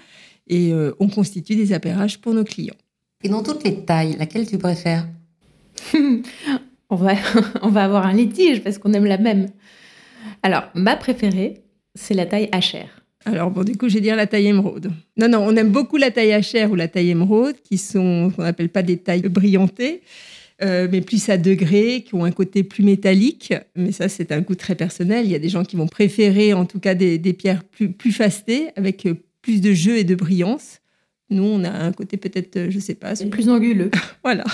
et 0.49 0.73
euh, 0.73 0.93
on 0.99 1.09
constitue 1.09 1.57
des 1.57 1.73
appairages 1.73 2.21
pour 2.21 2.35
nos 2.35 2.45
clients. 2.45 2.77
Et 3.23 3.31
dans 3.31 3.43
toutes 3.43 3.65
les 3.65 3.85
tailles, 3.85 4.17
laquelle 4.19 4.47
tu 4.47 4.59
préfères? 4.59 5.07
On, 6.93 6.97
va, 6.97 7.15
on 7.63 7.69
va 7.69 7.85
avoir 7.85 8.05
un 8.05 8.13
litige 8.13 8.65
parce 8.65 8.79
qu'on 8.79 8.93
aime 8.95 9.05
la 9.05 9.17
même. 9.17 9.47
Alors, 10.43 10.65
ma 10.75 10.97
préférée, 10.97 11.63
c'est 11.95 12.15
la 12.15 12.27
taille 12.27 12.51
HR. 12.53 13.00
Alors, 13.27 13.51
bon, 13.51 13.65
du 13.65 13.77
coup, 13.77 13.89
je 13.89 13.95
vais 13.95 14.01
dire 14.01 14.17
la 14.17 14.27
taille 14.27 14.47
émeraude. 14.47 14.91
Non, 15.17 15.29
non, 15.29 15.41
on 15.41 15.55
aime 15.57 15.71
beaucoup 15.71 15.99
la 15.99 16.11
taille 16.11 16.33
HR 16.41 16.71
ou 16.71 16.75
la 16.75 16.89
taille 16.89 17.11
émeraude, 17.11 17.57
qui 17.63 17.77
sont, 17.77 18.33
qu'on 18.35 18.43
n'appelle 18.43 18.71
pas 18.71 18.83
des 18.83 18.97
tailles 18.97 19.23
brillantées, 19.23 20.03
euh, 20.63 20.89
mais 20.91 21.03
plus 21.03 21.29
à 21.29 21.37
degrés, 21.37 22.03
qui 22.03 22.15
ont 22.15 22.25
un 22.25 22.31
côté 22.31 22.63
plus 22.63 22.83
métallique. 22.83 23.53
Mais 23.77 23.93
ça, 23.93 24.09
c'est 24.09 24.33
un 24.33 24.41
goût 24.41 24.55
très 24.55 24.75
personnel. 24.75 25.27
Il 25.27 25.33
y 25.33 25.35
a 25.35 25.39
des 25.39 25.51
gens 25.51 25.65
qui 25.65 25.77
vont 25.77 25.87
préférer, 25.87 26.55
en 26.55 26.65
tout 26.65 26.81
cas, 26.81 26.95
des, 26.95 27.19
pierres 27.35 27.65
plus, 27.65 27.93
plus 27.93 28.13
fastées, 28.13 28.69
avec 28.77 29.05
euh, 29.05 29.15
plus 29.43 29.61
de 29.61 29.75
jeu 29.75 29.99
et 29.99 30.05
de 30.05 30.15
brillance. 30.15 30.79
Nous, 31.29 31.45
on 31.45 31.63
a 31.63 31.71
un 31.71 31.93
côté 31.93 32.17
peut-être, 32.17 32.57
euh, 32.57 32.71
je 32.71 32.79
sais 32.79 32.95
pas. 32.95 33.15
Plus 33.31 33.51
anguleux. 33.51 33.91
voilà. 34.25 34.45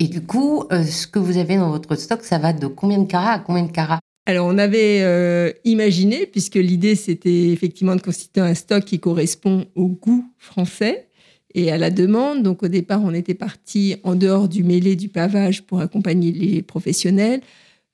Et 0.00 0.08
du 0.08 0.22
coup, 0.22 0.64
ce 0.70 1.06
que 1.06 1.18
vous 1.18 1.36
avez 1.36 1.56
dans 1.56 1.70
votre 1.70 1.94
stock, 1.96 2.24
ça 2.24 2.38
va 2.38 2.54
de 2.54 2.66
combien 2.66 2.98
de 2.98 3.06
carats 3.06 3.34
à 3.34 3.38
combien 3.38 3.62
de 3.64 3.70
carats? 3.70 4.00
Alors, 4.24 4.46
on 4.46 4.56
avait 4.56 5.00
euh, 5.02 5.50
imaginé, 5.64 6.26
puisque 6.26 6.54
l'idée, 6.54 6.94
c'était 6.94 7.48
effectivement 7.50 7.96
de 7.96 8.00
constituer 8.00 8.40
un 8.40 8.54
stock 8.54 8.84
qui 8.84 9.00
correspond 9.00 9.66
au 9.74 9.88
goût 9.88 10.24
français 10.38 11.08
et 11.54 11.72
à 11.72 11.78
la 11.78 11.90
demande. 11.90 12.44
Donc, 12.44 12.62
au 12.62 12.68
départ, 12.68 13.02
on 13.02 13.12
était 13.12 13.34
parti 13.34 13.96
en 14.04 14.14
dehors 14.14 14.48
du 14.48 14.62
mêlé 14.62 14.94
du 14.94 15.08
pavage 15.08 15.62
pour 15.64 15.80
accompagner 15.80 16.30
les 16.30 16.62
professionnels 16.62 17.40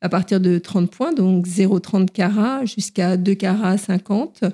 à 0.02 0.10
partir 0.10 0.38
de 0.38 0.58
30 0.58 0.90
points, 0.90 1.12
donc 1.14 1.46
0,30 1.46 2.10
carats 2.10 2.64
jusqu'à 2.66 3.16
2 3.16 3.34
carats 3.34 3.78
50. 3.78 4.44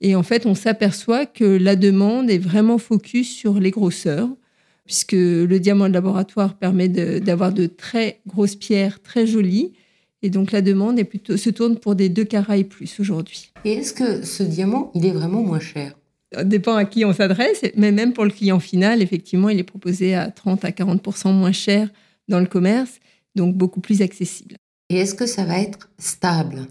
Et 0.00 0.14
en 0.14 0.22
fait, 0.22 0.46
on 0.46 0.54
s'aperçoit 0.54 1.26
que 1.26 1.44
la 1.44 1.76
demande 1.76 2.30
est 2.30 2.38
vraiment 2.38 2.78
focus 2.78 3.30
sur 3.30 3.60
les 3.60 3.70
grosseurs, 3.70 4.30
puisque 4.86 5.12
le 5.12 5.58
diamant 5.58 5.86
de 5.86 5.92
laboratoire 5.92 6.54
permet 6.54 6.88
d'avoir 6.88 7.52
de, 7.52 7.62
de 7.62 7.66
très 7.66 8.20
grosses 8.26 8.56
pierres 8.56 9.02
très 9.02 9.26
jolies 9.26 9.74
et 10.22 10.30
donc 10.30 10.52
la 10.52 10.62
demande 10.62 10.98
est 10.98 11.04
plutôt, 11.04 11.36
se 11.36 11.50
tourne 11.50 11.78
pour 11.78 11.94
des 11.94 12.08
2 12.08 12.24
carats 12.24 12.56
et 12.56 12.64
plus 12.64 13.00
aujourd'hui. 13.00 13.50
Et 13.64 13.74
est-ce 13.74 13.94
que 13.94 14.24
ce 14.24 14.42
diamant, 14.42 14.90
il 14.94 15.06
est 15.06 15.12
vraiment 15.12 15.42
moins 15.42 15.60
cher? 15.60 15.94
Ça 16.32 16.44
dépend 16.44 16.76
à 16.76 16.84
qui 16.84 17.04
on 17.04 17.12
s'adresse, 17.12 17.62
mais 17.76 17.90
même 17.90 18.12
pour 18.12 18.24
le 18.24 18.30
client 18.30 18.60
final, 18.60 19.02
effectivement, 19.02 19.48
il 19.48 19.58
est 19.58 19.64
proposé 19.64 20.14
à 20.14 20.30
30 20.30 20.64
à 20.64 20.70
40% 20.70 21.32
moins 21.32 21.52
cher 21.52 21.88
dans 22.28 22.38
le 22.38 22.46
commerce, 22.46 23.00
donc 23.34 23.56
beaucoup 23.56 23.80
plus 23.80 24.02
accessible. 24.02 24.56
Et 24.90 24.98
est-ce 24.98 25.14
que 25.14 25.26
ça 25.26 25.44
va 25.44 25.58
être 25.60 25.90
stable? 25.98 26.66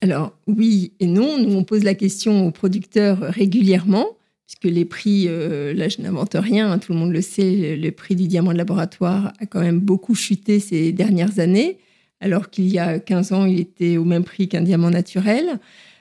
Alors 0.00 0.36
oui 0.46 0.92
et 1.00 1.06
non, 1.06 1.38
nous 1.38 1.54
on 1.54 1.64
pose 1.64 1.82
la 1.82 1.94
question 1.94 2.46
aux 2.46 2.50
producteurs 2.50 3.20
régulièrement 3.20 4.06
puisque 4.46 4.74
les 4.74 4.84
prix, 4.84 5.24
euh, 5.28 5.72
là 5.72 5.88
je 5.88 6.02
n'invente 6.02 6.34
rien, 6.34 6.70
hein, 6.70 6.78
tout 6.78 6.92
le 6.92 6.98
monde 6.98 7.12
le 7.12 7.22
sait, 7.22 7.76
le 7.76 7.90
prix 7.90 8.14
du 8.14 8.28
diamant 8.28 8.52
de 8.52 8.58
laboratoire 8.58 9.32
a 9.40 9.46
quand 9.46 9.60
même 9.60 9.80
beaucoup 9.80 10.14
chuté 10.14 10.60
ces 10.60 10.92
dernières 10.92 11.38
années 11.38 11.78
alors 12.20 12.50
qu'il 12.50 12.68
y 12.68 12.78
a 12.78 12.98
15 12.98 13.32
ans, 13.32 13.44
il 13.44 13.60
était 13.60 13.96
au 13.96 14.04
même 14.04 14.24
prix 14.24 14.48
qu'un 14.48 14.62
diamant 14.62 14.90
naturel. 14.90 15.58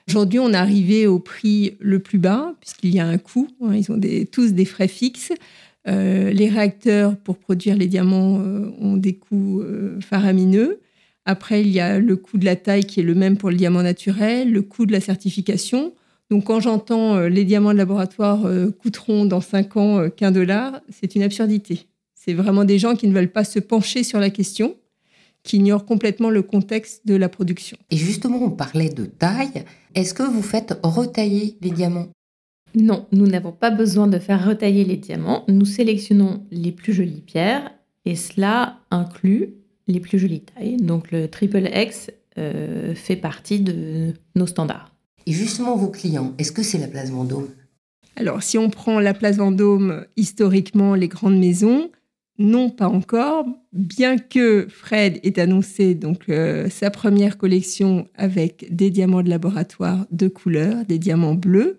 Aujourd'hui, 0.10 0.40
on 0.40 0.52
est 0.52 0.58
arrivé 0.58 1.08
au 1.08 1.20
prix 1.20 1.78
le 1.80 2.00
plus 2.00 2.18
bas, 2.18 2.54
puisqu'il 2.60 2.94
y 2.94 3.00
a 3.00 3.06
un 3.06 3.18
coût. 3.18 3.48
Hein, 3.62 3.76
ils 3.76 3.92
ont 3.92 4.00
tous 4.32 4.54
des 4.54 4.66
frais 4.66 4.88
fixes. 4.88 5.32
Euh, 5.88 6.32
les 6.32 6.50
réacteurs 6.50 7.18
pour 7.18 7.38
produire 7.38 7.76
les 7.76 7.88
diamants 7.88 8.40
euh, 8.40 8.72
ont 8.80 8.98
des 8.98 9.16
coûts 9.16 9.62
euh, 9.62 10.00
faramineux. 10.02 10.80
Après, 11.26 11.62
il 11.62 11.70
y 11.70 11.80
a 11.80 12.00
le 12.00 12.16
coût 12.16 12.38
de 12.38 12.46
la 12.46 12.56
taille 12.56 12.86
qui 12.86 13.00
est 13.00 13.04
le 13.04 13.16
même 13.16 13.38
pour 13.38 13.50
le 13.50 13.56
diamant 13.56 13.82
naturel, 13.82 14.52
le 14.52 14.62
coût 14.62 14.86
de 14.86 14.92
la 14.92 15.00
certification. 15.00 15.94
Donc, 16.30 16.46
quand 16.46 16.60
j'entends 16.60 17.20
les 17.22 17.46
diamants 17.46 17.74
de 17.74 17.78
laboratoire 17.78 18.42
coûteront 18.82 19.26
dans 19.26 19.40
5 19.40 19.78
ans 19.78 20.10
qu'un 20.10 20.32
dollar, 20.32 20.82
c'est 20.90 21.16
une 21.16 21.22
absurdité. 21.22 21.86
C'est 22.16 22.34
vraiment 22.34 22.66
des 22.66 22.80
gens 22.80 22.96
qui 22.96 23.08
ne 23.08 23.14
veulent 23.14 23.32
pas 23.32 23.44
se 23.44 23.60
pencher 23.60 24.04
sur 24.04 24.20
la 24.20 24.30
question 24.30 24.76
qui 25.44 25.58
ignore 25.58 25.86
complètement 25.86 26.30
le 26.30 26.42
contexte 26.42 27.06
de 27.06 27.16
la 27.16 27.30
production. 27.30 27.78
Et 27.92 27.98
justement, 27.98 28.42
on 28.42 28.50
parlait 28.50 28.90
de 28.90 29.06
taille. 29.06 29.64
Est-ce 29.94 30.14
que 30.14 30.24
vous 30.24 30.42
faites 30.42 30.80
retailler 30.84 31.58
les 31.62 31.72
diamants? 31.72 32.08
Non, 32.76 33.06
nous 33.12 33.28
n'avons 33.28 33.52
pas 33.52 33.70
besoin 33.70 34.08
de 34.08 34.18
faire 34.18 34.46
retailler 34.46 34.84
les 34.84 34.98
diamants. 34.98 35.44
Nous 35.48 35.66
sélectionnons 35.66 36.46
les 36.52 36.72
plus 36.72 36.94
jolies 36.94 37.22
pierres 37.22 37.72
Et 38.06 38.16
cela 38.16 38.80
inclut 38.90 39.54
les 39.88 40.00
plus 40.00 40.18
jolies 40.18 40.42
tailles. 40.42 40.78
Donc 40.78 41.12
le 41.12 41.28
triple 41.28 41.70
X 41.74 42.10
euh, 42.38 42.96
fait 42.96 43.16
partie 43.16 43.60
de 43.60 44.14
nos 44.36 44.48
standards. 44.48 44.92
Et 45.26 45.34
justement, 45.34 45.76
vos 45.76 45.90
clients, 45.90 46.34
est-ce 46.38 46.52
que 46.52 46.64
c'est 46.64 46.80
la 46.80 46.88
place 46.88 47.12
Vendôme? 47.12 47.48
Alors, 48.16 48.44
si 48.44 48.58
on 48.58 48.70
prend 48.70 49.00
la 49.00 49.14
place 49.14 49.38
Vendôme, 49.38 50.06
historiquement, 50.18 50.96
les 50.96 51.08
grandes 51.08 51.38
maisons, 51.38 51.90
non, 52.40 52.72
pas 52.72 52.88
encore, 52.88 53.46
bien 53.74 54.18
que 54.18 54.68
Fred 54.68 55.20
ait 55.24 55.40
annoncé 55.40 55.94
donc 55.94 56.30
euh, 56.30 56.68
sa 56.70 56.90
première 56.90 57.38
collection 57.38 58.08
avec 58.16 58.66
des 58.76 58.90
diamants 58.90 59.22
de 59.22 59.30
laboratoire 59.30 60.08
de 60.10 60.28
couleur, 60.28 60.84
des 60.86 60.98
diamants 60.98 61.36
bleus. 61.36 61.78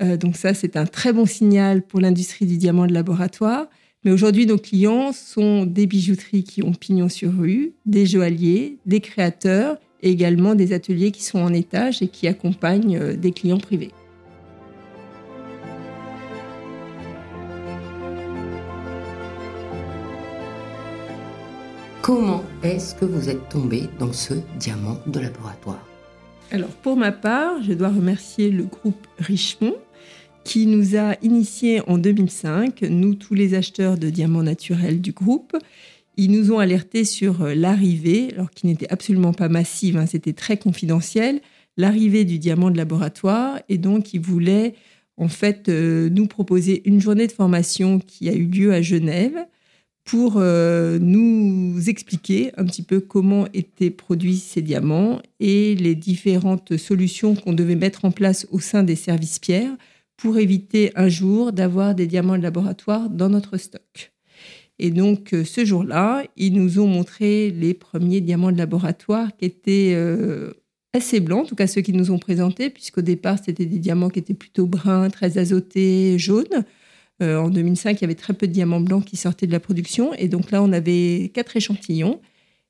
Euh, 0.00 0.16
donc 0.16 0.36
ça, 0.36 0.54
c'est 0.54 0.76
un 0.76 0.86
très 0.86 1.12
bon 1.12 1.26
signal 1.26 1.82
pour 1.82 2.00
l'industrie 2.00 2.46
du 2.46 2.56
diamant 2.56 2.86
de 2.86 2.94
laboratoire. 2.94 3.66
Mais 4.04 4.10
aujourd'hui, 4.10 4.46
nos 4.46 4.58
clients 4.58 5.12
sont 5.12 5.66
des 5.66 5.86
bijouteries 5.86 6.44
qui 6.44 6.62
ont 6.62 6.72
pignon 6.72 7.10
sur 7.10 7.32
rue, 7.32 7.74
des 7.84 8.06
joailliers, 8.06 8.78
des 8.86 9.00
créateurs 9.00 9.78
et 10.02 10.10
également 10.10 10.54
des 10.54 10.72
ateliers 10.72 11.10
qui 11.10 11.22
sont 11.22 11.40
en 11.40 11.52
étage 11.52 12.02
et 12.02 12.08
qui 12.08 12.26
accompagnent 12.26 12.96
euh, 12.96 13.16
des 13.16 13.32
clients 13.32 13.58
privés. 13.58 13.90
Comment 22.04 22.44
est-ce 22.62 22.94
que 22.94 23.06
vous 23.06 23.30
êtes 23.30 23.48
tombé 23.48 23.84
dans 23.98 24.12
ce 24.12 24.34
diamant 24.58 24.98
de 25.06 25.20
laboratoire? 25.20 25.82
Alors 26.50 26.68
pour 26.68 26.98
ma 26.98 27.12
part, 27.12 27.62
je 27.62 27.72
dois 27.72 27.88
remercier 27.88 28.50
le 28.50 28.64
groupe 28.64 29.06
Richemont 29.18 29.76
qui 30.44 30.66
nous 30.66 30.96
a 30.98 31.14
initiés 31.22 31.80
en 31.88 31.96
2005, 31.96 32.82
nous 32.82 33.14
tous 33.14 33.32
les 33.32 33.54
acheteurs 33.54 33.96
de 33.96 34.10
diamants 34.10 34.42
naturels 34.42 35.00
du 35.00 35.12
groupe. 35.12 35.56
Ils 36.18 36.30
nous 36.30 36.52
ont 36.52 36.58
alertés 36.58 37.06
sur 37.06 37.42
l'arrivée, 37.42 38.34
alors 38.34 38.50
qui 38.50 38.66
n'était 38.66 38.92
absolument 38.92 39.32
pas 39.32 39.48
massive, 39.48 39.96
hein, 39.96 40.04
c'était 40.04 40.34
très 40.34 40.58
confidentiel, 40.58 41.40
l'arrivée 41.78 42.26
du 42.26 42.38
diamant 42.38 42.70
de 42.70 42.76
laboratoire. 42.76 43.60
Et 43.70 43.78
donc 43.78 44.12
ils 44.12 44.20
voulaient 44.20 44.74
en 45.16 45.28
fait 45.28 45.70
euh, 45.70 46.10
nous 46.10 46.26
proposer 46.26 46.82
une 46.84 47.00
journée 47.00 47.28
de 47.28 47.32
formation 47.32 47.98
qui 47.98 48.28
a 48.28 48.34
eu 48.34 48.44
lieu 48.44 48.74
à 48.74 48.82
Genève 48.82 49.46
pour 50.04 50.34
euh, 50.36 50.98
nous 51.00 51.88
expliquer 51.88 52.52
un 52.58 52.64
petit 52.64 52.82
peu 52.82 53.00
comment 53.00 53.46
étaient 53.54 53.90
produits 53.90 54.36
ces 54.36 54.60
diamants 54.60 55.20
et 55.40 55.74
les 55.74 55.94
différentes 55.94 56.76
solutions 56.76 57.34
qu'on 57.34 57.54
devait 57.54 57.74
mettre 57.74 58.04
en 58.04 58.10
place 58.10 58.46
au 58.50 58.60
sein 58.60 58.82
des 58.82 58.96
services 58.96 59.38
pierres 59.38 59.74
pour 60.16 60.38
éviter 60.38 60.92
un 60.94 61.08
jour 61.08 61.52
d'avoir 61.52 61.94
des 61.94 62.06
diamants 62.06 62.36
de 62.36 62.42
laboratoire 62.42 63.08
dans 63.08 63.30
notre 63.30 63.56
stock. 63.56 64.12
Et 64.78 64.90
donc 64.90 65.32
euh, 65.32 65.44
ce 65.44 65.64
jour-là, 65.64 66.24
ils 66.36 66.52
nous 66.52 66.80
ont 66.80 66.86
montré 66.86 67.50
les 67.50 67.72
premiers 67.72 68.20
diamants 68.20 68.52
de 68.52 68.58
laboratoire 68.58 69.34
qui 69.36 69.46
étaient 69.46 69.92
euh, 69.94 70.52
assez 70.92 71.20
blancs, 71.20 71.44
en 71.44 71.48
tout 71.48 71.54
cas 71.54 71.66
ceux 71.66 71.80
qu'ils 71.80 71.96
nous 71.96 72.10
ont 72.10 72.18
présentés, 72.18 72.68
puisqu'au 72.68 73.02
départ 73.02 73.38
c'était 73.42 73.66
des 73.66 73.78
diamants 73.78 74.10
qui 74.10 74.18
étaient 74.18 74.34
plutôt 74.34 74.66
bruns, 74.66 75.08
très 75.08 75.38
azotés, 75.38 76.18
jaunes. 76.18 76.64
Euh, 77.22 77.38
en 77.38 77.48
2005, 77.48 78.00
il 78.00 78.02
y 78.02 78.04
avait 78.04 78.14
très 78.14 78.34
peu 78.34 78.46
de 78.46 78.52
diamants 78.52 78.80
blancs 78.80 79.04
qui 79.04 79.16
sortaient 79.16 79.46
de 79.46 79.52
la 79.52 79.60
production. 79.60 80.12
Et 80.14 80.28
donc 80.28 80.50
là, 80.50 80.62
on 80.62 80.72
avait 80.72 81.30
quatre 81.32 81.56
échantillons. 81.56 82.20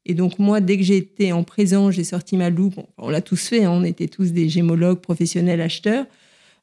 Et 0.06 0.14
donc 0.14 0.38
moi, 0.38 0.60
dès 0.60 0.76
que 0.76 0.82
j'étais 0.82 1.32
en 1.32 1.44
présent, 1.44 1.90
j'ai 1.90 2.04
sorti 2.04 2.36
ma 2.36 2.50
loupe. 2.50 2.78
on 2.98 3.08
l'a 3.08 3.22
tous 3.22 3.48
fait, 3.48 3.64
hein. 3.64 3.70
on 3.70 3.84
était 3.84 4.08
tous 4.08 4.32
des 4.32 4.48
gémologues 4.48 5.00
professionnels 5.00 5.60
acheteurs. 5.60 6.06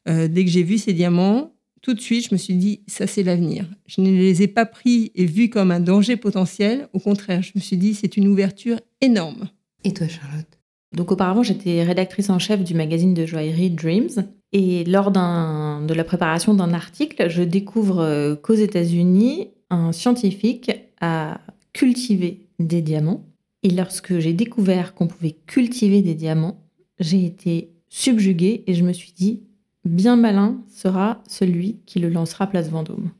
Euh, 0.08 0.28
dès 0.28 0.44
que 0.44 0.50
j'ai 0.50 0.62
vu 0.62 0.78
ces 0.78 0.92
diamants, 0.92 1.52
tout 1.80 1.94
de 1.94 2.00
suite, 2.00 2.28
je 2.28 2.34
me 2.34 2.38
suis 2.38 2.54
dit, 2.54 2.82
ça 2.86 3.08
c'est 3.08 3.24
l'avenir. 3.24 3.66
Je 3.86 4.00
ne 4.00 4.10
les 4.10 4.42
ai 4.42 4.46
pas 4.46 4.66
pris 4.66 5.10
et 5.16 5.26
vus 5.26 5.50
comme 5.50 5.72
un 5.72 5.80
danger 5.80 6.16
potentiel. 6.16 6.88
Au 6.92 7.00
contraire, 7.00 7.42
je 7.42 7.52
me 7.56 7.60
suis 7.60 7.76
dit, 7.76 7.94
c'est 7.94 8.16
une 8.16 8.28
ouverture 8.28 8.78
énorme. 9.00 9.48
Et 9.82 9.92
toi, 9.92 10.06
Charlotte? 10.06 10.46
Donc 10.94 11.10
auparavant, 11.10 11.42
j'étais 11.42 11.82
rédactrice 11.82 12.30
en 12.30 12.38
chef 12.38 12.62
du 12.62 12.74
magazine 12.74 13.14
de 13.14 13.26
joaillerie 13.26 13.70
Dreams. 13.70 14.10
Et 14.52 14.84
lors 14.84 15.10
de 15.10 15.94
la 15.94 16.04
préparation 16.04 16.54
d'un 16.54 16.74
article, 16.74 17.28
je 17.30 17.42
découvre 17.42 18.00
euh, 18.00 18.36
qu'aux 18.36 18.54
États-Unis, 18.54 19.48
un 19.70 19.92
scientifique 19.92 20.70
a 21.00 21.40
cultivé 21.72 22.46
des 22.58 22.82
diamants. 22.82 23.24
Et 23.62 23.70
lorsque 23.70 24.18
j'ai 24.18 24.34
découvert 24.34 24.94
qu'on 24.94 25.06
pouvait 25.06 25.36
cultiver 25.46 26.02
des 26.02 26.14
diamants, 26.14 26.62
j'ai 27.00 27.24
été 27.24 27.70
subjuguée 27.88 28.64
et 28.66 28.74
je 28.74 28.84
me 28.84 28.92
suis 28.92 29.12
dit, 29.12 29.42
bien 29.84 30.16
malin 30.16 30.60
sera 30.68 31.22
celui 31.26 31.78
qui 31.86 31.98
le 31.98 32.10
lancera 32.10 32.46
Place 32.46 32.68
Vendôme. 32.68 33.10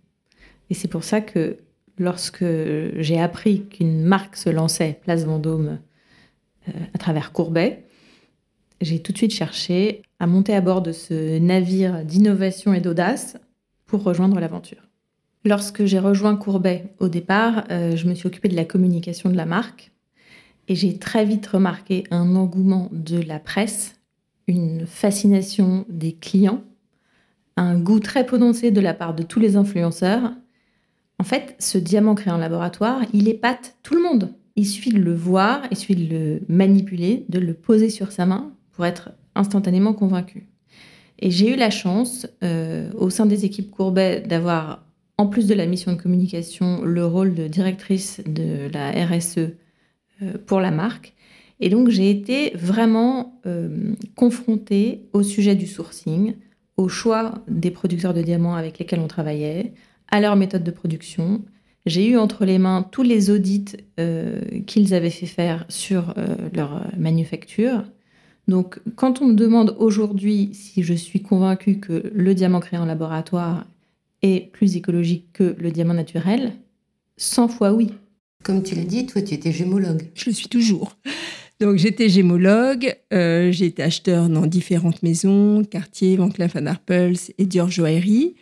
Et 0.68 0.75
c'est 0.75 0.88
pour 0.88 1.05
ça 1.05 1.21
que 1.21 1.59
lorsque 1.99 2.45
j'ai 2.99 3.21
appris 3.21 3.66
qu'une 3.66 4.03
marque 4.03 4.37
se 4.37 4.51
lançait 4.51 4.99
Place 5.03 5.25
Vendôme 5.25 5.79
euh, 6.68 6.73
à 6.95 6.99
travers 6.99 7.33
Courbet, 7.33 7.85
j'ai 8.83 9.01
tout 9.01 9.12
de 9.12 9.16
suite 9.16 9.33
cherché 9.33 10.03
à 10.18 10.27
monter 10.27 10.55
à 10.55 10.61
bord 10.61 10.83
de 10.83 10.92
ce 10.92 11.38
navire 11.38 12.05
d'innovation 12.05 12.75
et 12.75 12.81
d'audace 12.81 13.37
pour 13.87 14.03
rejoindre 14.03 14.40
l'aventure. 14.40 14.88
Lorsque 15.45 15.85
j'ai 15.85 15.99
rejoint 15.99 16.37
Courbet 16.37 16.95
au 16.99 17.09
départ, 17.09 17.64
euh, 17.71 17.97
je 17.97 18.07
me 18.09 18.14
suis 18.14 18.27
occupée 18.27 18.49
de 18.49 18.57
la 18.57 18.64
communication 18.64 19.31
de 19.31 19.37
la 19.37 19.47
marque 19.47 19.92
et 20.68 20.75
j'ai 20.75 20.99
très 20.99 21.25
vite 21.25 21.47
remarqué 21.47 22.05
un 22.11 22.37
engouement 22.37 22.88
de 22.92 23.21
la 23.21 23.38
presse, 23.38 23.97
une 24.47 24.87
fascination 24.87 25.85
des 25.88 26.12
clients, 26.12 26.62
un 27.57 27.79
goût 27.79 28.01
très 28.01 28.25
prononcé 28.25 28.71
de 28.71 28.81
la 28.81 28.95
part 28.95 29.14
de 29.14 29.23
tous 29.23 29.40
les 29.40 29.57
influenceurs. 29.57 30.33
En 31.18 31.25
fait, 31.25 31.57
ce 31.59 31.79
diamant 31.79 32.14
créé 32.14 32.33
en 32.33 32.38
laboratoire, 32.38 33.01
il 33.12 33.29
épate 33.29 33.77
tout 33.83 33.95
le 33.95 34.03
monde. 34.03 34.33
Il 34.55 34.66
suffit 34.66 34.92
de 34.92 34.99
le 34.99 35.14
voir, 35.14 35.62
il 35.71 35.77
suffit 35.77 35.97
de 35.97 36.14
le 36.14 36.40
manipuler, 36.49 37.27
de 37.29 37.38
le 37.38 37.55
poser 37.55 37.90
sur 37.90 38.12
sa 38.12 38.27
main 38.27 38.53
pour 38.73 38.87
être 38.87 39.11
instantanément 39.35 39.93
convaincu. 39.93 40.49
Et 41.19 41.31
j'ai 41.31 41.53
eu 41.53 41.57
la 41.57 41.71
chance, 41.71 42.27
euh, 42.43 42.91
au 42.97 43.09
sein 43.09 43.27
des 43.27 43.45
équipes 43.45 43.71
Courbet, 43.71 44.25
d'avoir, 44.27 44.85
en 45.19 45.29
plus 45.29 45.47
de 45.47 45.55
la 45.55 45.67
mission 45.67 45.93
de 45.93 46.01
communication, 46.01 46.83
le 46.83 47.07
rôle 47.07 47.35
de 47.35 47.47
directrice 47.47 48.21
de 48.27 48.69
la 48.73 48.91
RSE 49.07 49.39
euh, 49.39 49.53
pour 50.47 50.61
la 50.61 50.73
marque. 50.73 51.15
Et 51.61 51.69
donc 51.69 51.91
j'ai 51.91 52.11
été 52.11 52.51
vraiment 52.57 53.41
euh, 53.47 53.95
confrontée 54.17 55.03
au 55.13 55.23
sujet 55.23 55.55
du 55.55 55.69
sourcing, 55.69 56.35
au 56.77 56.89
choix 56.89 57.35
des 57.47 57.71
producteurs 57.71 58.15
de 58.15 58.23
diamants 58.23 58.57
avec 58.57 58.81
lesquels 58.81 58.99
on 58.99 59.07
travaillait, 59.07 59.75
à 60.09 60.21
leur 60.21 60.35
méthode 60.35 60.65
de 60.65 60.73
production. 60.73 61.45
J'ai 61.87 62.09
eu 62.09 62.19
entre 62.19 62.45
les 62.45 62.59
mains 62.59 62.83
tous 62.91 63.03
les 63.03 63.31
audits 63.31 63.77
qu'ils 64.67 64.95
avaient 64.95 65.11
fait 65.11 65.27
faire 65.27 65.65
sur 65.69 66.15
leur 66.53 66.87
manufacture. 66.97 67.85
Donc, 68.48 68.81
quand 68.96 69.22
on 69.22 69.26
me 69.26 69.35
demande 69.35 69.76
aujourd'hui 69.78 70.50
si 70.52 70.83
je 70.83 70.94
suis 70.94 71.22
convaincue 71.22 71.78
que 71.78 72.11
le 72.12 72.35
diamant 72.35 72.61
créé 72.61 72.78
en 72.78 72.87
laboratoire 72.87 73.66
est 74.22 74.52
plus 74.52 74.76
écologique 74.76 75.26
que 75.33 75.55
le 75.59 75.70
diamant 75.70 75.94
naturel, 75.94 76.52
100 77.16 77.48
fois 77.48 77.72
oui. 77.72 77.92
Comme 78.42 78.62
tu 78.62 78.74
l'as 78.74 78.85
dit, 78.85 79.07
toi, 79.07 79.22
tu 79.22 79.35
étais 79.35 79.52
gémologue. 79.52 80.09
Je 80.14 80.26
le 80.26 80.33
suis 80.33 80.48
toujours. 80.48 80.96
Donc, 81.61 81.76
j'étais 81.76 82.09
gémologue, 82.09 82.96
euh, 83.12 83.52
j'ai 83.52 83.66
été 83.66 83.85
acheteur 83.85 84.28
dans 84.28 84.46
différentes 84.46 85.05
maisons, 85.05 85.62
Cartier, 85.62 86.16
Van 86.16 86.28
Cleef 86.28 86.57
Arpels 86.57 87.18
et 87.38 87.46
Dior 87.46 87.70
Joaillerie. 87.70 88.35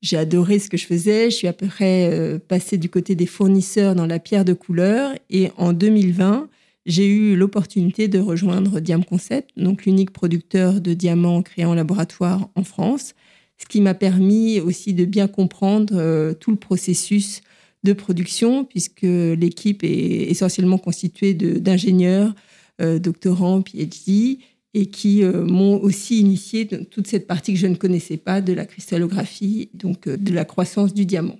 J'ai 0.00 0.16
adoré 0.16 0.58
ce 0.58 0.70
que 0.70 0.78
je 0.78 0.86
faisais. 0.86 1.30
Je 1.30 1.36
suis 1.36 1.48
à 1.48 1.52
peu 1.52 1.66
près 1.66 2.10
euh, 2.10 2.38
passée 2.38 2.78
du 2.78 2.88
côté 2.88 3.14
des 3.14 3.26
fournisseurs 3.26 3.94
dans 3.94 4.06
la 4.06 4.18
pierre 4.18 4.46
de 4.46 4.54
couleur. 4.54 5.12
Et 5.28 5.50
en 5.58 5.74
2020, 5.74 6.48
j'ai 6.84 7.08
eu 7.08 7.36
l'opportunité 7.36 8.08
de 8.08 8.18
rejoindre 8.18 8.80
Diam 8.80 9.04
Concept, 9.04 9.50
donc 9.56 9.84
l'unique 9.84 10.10
producteur 10.10 10.80
de 10.80 10.94
diamants 10.94 11.42
créés 11.42 11.64
en 11.64 11.74
laboratoire 11.74 12.48
en 12.56 12.64
France, 12.64 13.14
ce 13.56 13.66
qui 13.66 13.80
m'a 13.80 13.94
permis 13.94 14.60
aussi 14.60 14.92
de 14.92 15.04
bien 15.04 15.28
comprendre 15.28 15.94
euh, 15.96 16.34
tout 16.34 16.50
le 16.50 16.56
processus 16.56 17.40
de 17.84 17.92
production, 17.92 18.64
puisque 18.64 19.02
l'équipe 19.02 19.84
est 19.84 20.30
essentiellement 20.30 20.78
constituée 20.78 21.34
d'ingénieurs, 21.34 22.34
euh, 22.80 22.98
doctorants, 22.98 23.62
PhD, 23.62 24.38
et 24.74 24.86
qui 24.86 25.22
euh, 25.22 25.44
m'ont 25.44 25.80
aussi 25.80 26.18
initié 26.18 26.66
toute 26.66 27.06
cette 27.06 27.26
partie 27.26 27.52
que 27.52 27.58
je 27.58 27.66
ne 27.66 27.74
connaissais 27.74 28.16
pas 28.16 28.40
de 28.40 28.52
la 28.52 28.66
cristallographie, 28.66 29.70
donc 29.74 30.08
de 30.08 30.32
la 30.32 30.44
croissance 30.44 30.94
du 30.94 31.06
diamant. 31.06 31.38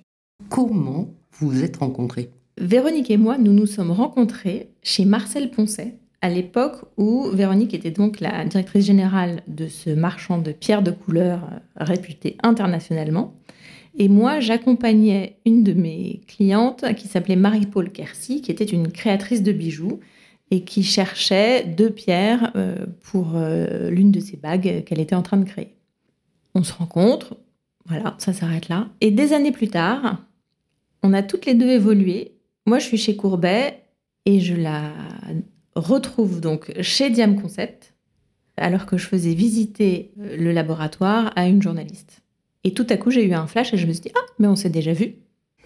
Comment 0.49 1.13
vous 1.31 1.49
vous 1.49 1.63
êtes 1.63 1.77
rencontrés? 1.77 2.29
Véronique 2.57 3.09
et 3.09 3.17
moi, 3.17 3.37
nous 3.37 3.53
nous 3.53 3.65
sommes 3.65 3.91
rencontrés 3.91 4.69
chez 4.83 5.05
Marcel 5.05 5.49
Poncet, 5.49 5.95
à 6.21 6.29
l'époque 6.29 6.85
où 6.97 7.29
Véronique 7.31 7.73
était 7.73 7.91
donc 7.91 8.19
la 8.19 8.45
directrice 8.45 8.85
générale 8.85 9.41
de 9.47 9.67
ce 9.67 9.89
marchand 9.89 10.37
de 10.37 10.51
pierres 10.51 10.83
de 10.83 10.91
couleur 10.91 11.43
euh, 11.43 11.57
réputé 11.77 12.37
internationalement. 12.43 13.33
Et 13.97 14.07
moi, 14.07 14.39
j'accompagnais 14.39 15.37
une 15.45 15.63
de 15.63 15.73
mes 15.73 16.21
clientes 16.27 16.85
qui 16.95 17.07
s'appelait 17.07 17.35
Marie-Paul 17.35 17.91
Kersy, 17.91 18.41
qui 18.41 18.51
était 18.51 18.63
une 18.63 18.91
créatrice 18.91 19.43
de 19.43 19.51
bijoux 19.51 19.99
et 20.51 20.63
qui 20.63 20.83
cherchait 20.83 21.65
deux 21.65 21.89
pierres 21.89 22.51
euh, 22.55 22.85
pour 23.01 23.33
euh, 23.35 23.89
l'une 23.89 24.11
de 24.11 24.19
ses 24.19 24.37
bagues 24.37 24.83
qu'elle 24.85 24.99
était 24.99 25.15
en 25.15 25.23
train 25.23 25.37
de 25.37 25.45
créer. 25.45 25.73
On 26.55 26.63
se 26.63 26.73
rencontre, 26.73 27.35
voilà, 27.85 28.15
ça 28.19 28.31
s'arrête 28.31 28.69
là. 28.69 28.89
Et 29.01 29.09
des 29.09 29.33
années 29.33 29.51
plus 29.51 29.69
tard, 29.69 30.21
on 31.01 31.13
a 31.13 31.23
toutes 31.23 31.45
les 31.45 31.55
deux 31.55 31.69
évolué 31.69 32.32
moi, 32.65 32.79
je 32.79 32.85
suis 32.85 32.97
chez 32.97 33.15
Courbet 33.15 33.83
et 34.25 34.39
je 34.39 34.55
la 34.55 34.93
retrouve 35.75 36.39
donc 36.39 36.71
chez 36.81 37.09
Diam 37.09 37.39
Concept, 37.39 37.93
alors 38.57 38.85
que 38.85 38.97
je 38.97 39.07
faisais 39.07 39.33
visiter 39.33 40.11
euh, 40.19 40.37
le 40.37 40.51
laboratoire 40.51 41.31
à 41.35 41.47
une 41.47 41.61
journaliste. 41.61 42.21
Et 42.63 42.73
tout 42.73 42.87
à 42.89 42.97
coup, 42.97 43.11
j'ai 43.11 43.25
eu 43.25 43.33
un 43.33 43.47
flash 43.47 43.73
et 43.73 43.77
je 43.77 43.87
me 43.87 43.91
suis 43.91 44.03
dit, 44.03 44.11
ah, 44.15 44.25
mais 44.39 44.47
on 44.47 44.55
s'est 44.55 44.69
déjà 44.69 44.93
vu. 44.93 45.15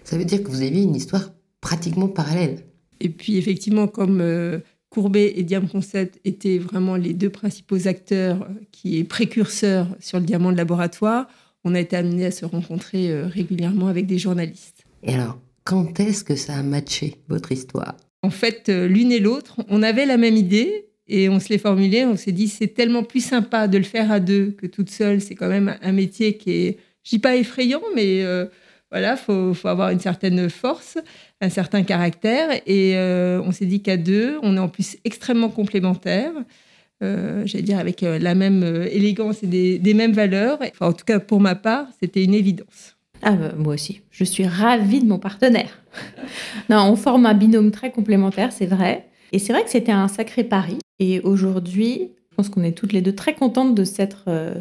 Ça 0.04 0.16
veut 0.16 0.24
dire 0.24 0.42
que 0.42 0.48
vous 0.48 0.62
aviez 0.62 0.82
une 0.82 0.96
histoire 0.96 1.30
pratiquement 1.60 2.08
parallèle. 2.08 2.64
Et 3.00 3.10
puis, 3.10 3.36
effectivement, 3.36 3.86
comme 3.86 4.20
euh, 4.20 4.58
Courbet 4.90 5.34
et 5.36 5.42
Diam 5.44 5.68
Concept 5.68 6.18
étaient 6.24 6.58
vraiment 6.58 6.96
les 6.96 7.12
deux 7.12 7.30
principaux 7.30 7.86
acteurs 7.86 8.42
euh, 8.42 8.54
qui 8.72 8.98
est 8.98 9.04
précurseurs 9.04 9.86
sur 10.00 10.18
le 10.18 10.24
diamant 10.24 10.50
de 10.50 10.56
laboratoire, 10.56 11.28
on 11.64 11.74
a 11.74 11.80
été 11.80 11.96
amenés 11.96 12.26
à 12.26 12.30
se 12.30 12.44
rencontrer 12.44 13.22
régulièrement 13.24 13.88
avec 13.88 14.06
des 14.06 14.16
journalistes. 14.16 14.84
Et 15.02 15.12
alors, 15.12 15.38
quand 15.68 16.00
est-ce 16.00 16.24
que 16.24 16.34
ça 16.34 16.54
a 16.54 16.62
matché 16.62 17.16
votre 17.28 17.52
histoire? 17.52 17.94
En 18.22 18.30
fait, 18.30 18.70
euh, 18.70 18.88
l'une 18.88 19.12
et 19.12 19.20
l'autre, 19.20 19.60
on 19.68 19.82
avait 19.82 20.06
la 20.06 20.16
même 20.16 20.34
idée 20.34 20.86
et 21.08 21.28
on 21.28 21.40
se 21.40 21.50
l'est 21.50 21.58
formulé. 21.58 22.06
On 22.06 22.16
s'est 22.16 22.32
dit 22.32 22.48
c'est 22.48 22.68
tellement 22.68 23.02
plus 23.02 23.22
sympa 23.22 23.68
de 23.68 23.76
le 23.76 23.84
faire 23.84 24.10
à 24.10 24.18
deux 24.18 24.52
que 24.52 24.66
toute 24.66 24.88
seule. 24.88 25.20
C'est 25.20 25.34
quand 25.34 25.50
même 25.50 25.76
un 25.82 25.92
métier 25.92 26.38
qui 26.38 26.52
est, 26.52 26.78
je 27.04 27.10
dis 27.10 27.18
pas 27.18 27.36
effrayant, 27.36 27.82
mais 27.94 28.24
euh, 28.24 28.46
voilà, 28.90 29.18
faut, 29.18 29.52
faut 29.52 29.68
avoir 29.68 29.90
une 29.90 30.00
certaine 30.00 30.48
force, 30.48 30.96
un 31.42 31.50
certain 31.50 31.82
caractère. 31.82 32.48
Et 32.64 32.96
euh, 32.96 33.42
on 33.44 33.52
s'est 33.52 33.66
dit 33.66 33.82
qu'à 33.82 33.98
deux, 33.98 34.38
on 34.42 34.56
est 34.56 34.60
en 34.60 34.70
plus 34.70 34.96
extrêmement 35.04 35.50
complémentaires. 35.50 36.32
j'allais 37.02 37.62
dire 37.62 37.78
avec 37.78 38.00
la 38.00 38.34
même 38.34 38.64
élégance 38.90 39.42
et 39.42 39.46
des, 39.46 39.78
des 39.78 39.92
mêmes 39.92 40.14
valeurs. 40.14 40.60
Enfin, 40.62 40.86
en 40.86 40.92
tout 40.94 41.04
cas, 41.04 41.20
pour 41.20 41.40
ma 41.40 41.56
part, 41.56 41.88
c'était 42.00 42.24
une 42.24 42.32
évidence. 42.32 42.97
Ah, 43.22 43.32
bah, 43.32 43.52
moi 43.56 43.74
aussi. 43.74 44.02
Je 44.10 44.24
suis 44.24 44.46
ravie 44.46 45.00
de 45.00 45.06
mon 45.06 45.18
partenaire. 45.18 45.82
non, 46.70 46.78
on 46.90 46.96
forme 46.96 47.26
un 47.26 47.34
binôme 47.34 47.70
très 47.70 47.90
complémentaire, 47.90 48.52
c'est 48.52 48.66
vrai. 48.66 49.08
Et 49.32 49.38
c'est 49.38 49.52
vrai 49.52 49.64
que 49.64 49.70
c'était 49.70 49.92
un 49.92 50.08
sacré 50.08 50.44
pari. 50.44 50.78
Et 50.98 51.20
aujourd'hui, 51.20 52.12
je 52.30 52.36
pense 52.36 52.48
qu'on 52.48 52.62
est 52.62 52.72
toutes 52.72 52.92
les 52.92 53.02
deux 53.02 53.14
très 53.14 53.34
contentes 53.34 53.74
de 53.74 53.84
s'être 53.84 54.24
euh, 54.28 54.54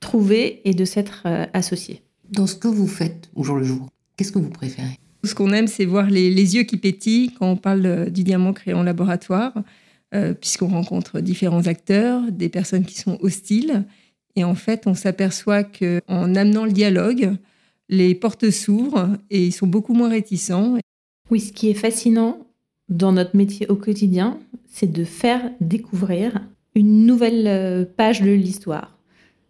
trouvées 0.00 0.60
et 0.64 0.74
de 0.74 0.84
s'être 0.84 1.22
euh, 1.26 1.46
associées. 1.52 2.02
Dans 2.30 2.46
ce 2.46 2.54
que 2.54 2.68
vous 2.68 2.86
faites 2.86 3.30
au 3.34 3.42
jour 3.42 3.56
le 3.56 3.64
jour, 3.64 3.88
qu'est-ce 4.16 4.32
que 4.32 4.38
vous 4.38 4.50
préférez? 4.50 4.98
Ce 5.24 5.34
qu'on 5.34 5.52
aime, 5.52 5.68
c'est 5.68 5.84
voir 5.84 6.10
les, 6.10 6.56
yeux 6.56 6.64
qui 6.64 6.76
pétillent 6.76 7.32
quand 7.38 7.50
on 7.50 7.56
parle 7.56 7.86
euh, 7.86 8.10
du 8.10 8.24
diamant 8.24 8.52
créé 8.52 8.74
en 8.74 8.82
laboratoire, 8.82 9.52
puisqu'on 10.42 10.68
rencontre 10.68 11.20
différents 11.20 11.66
acteurs, 11.68 12.20
des 12.30 12.50
personnes 12.50 12.84
qui 12.84 12.98
sont 12.98 13.16
hostiles. 13.22 13.86
Et 14.36 14.44
en 14.44 14.54
fait, 14.54 14.86
on 14.86 14.92
s'aperçoit 14.92 15.64
qu'en 15.64 16.34
amenant 16.34 16.66
le 16.66 16.72
dialogue, 16.72 17.32
les 17.92 18.14
portes 18.14 18.50
s'ouvrent 18.50 19.18
et 19.30 19.44
ils 19.44 19.52
sont 19.52 19.66
beaucoup 19.66 19.92
moins 19.92 20.08
réticents. 20.08 20.78
Oui, 21.30 21.40
ce 21.40 21.52
qui 21.52 21.68
est 21.68 21.74
fascinant 21.74 22.38
dans 22.88 23.12
notre 23.12 23.36
métier 23.36 23.68
au 23.68 23.76
quotidien, 23.76 24.38
c'est 24.66 24.90
de 24.90 25.04
faire 25.04 25.50
découvrir 25.60 26.40
une 26.74 27.04
nouvelle 27.04 27.46
euh, 27.46 27.84
page 27.84 28.22
de 28.22 28.30
l'histoire. 28.30 28.96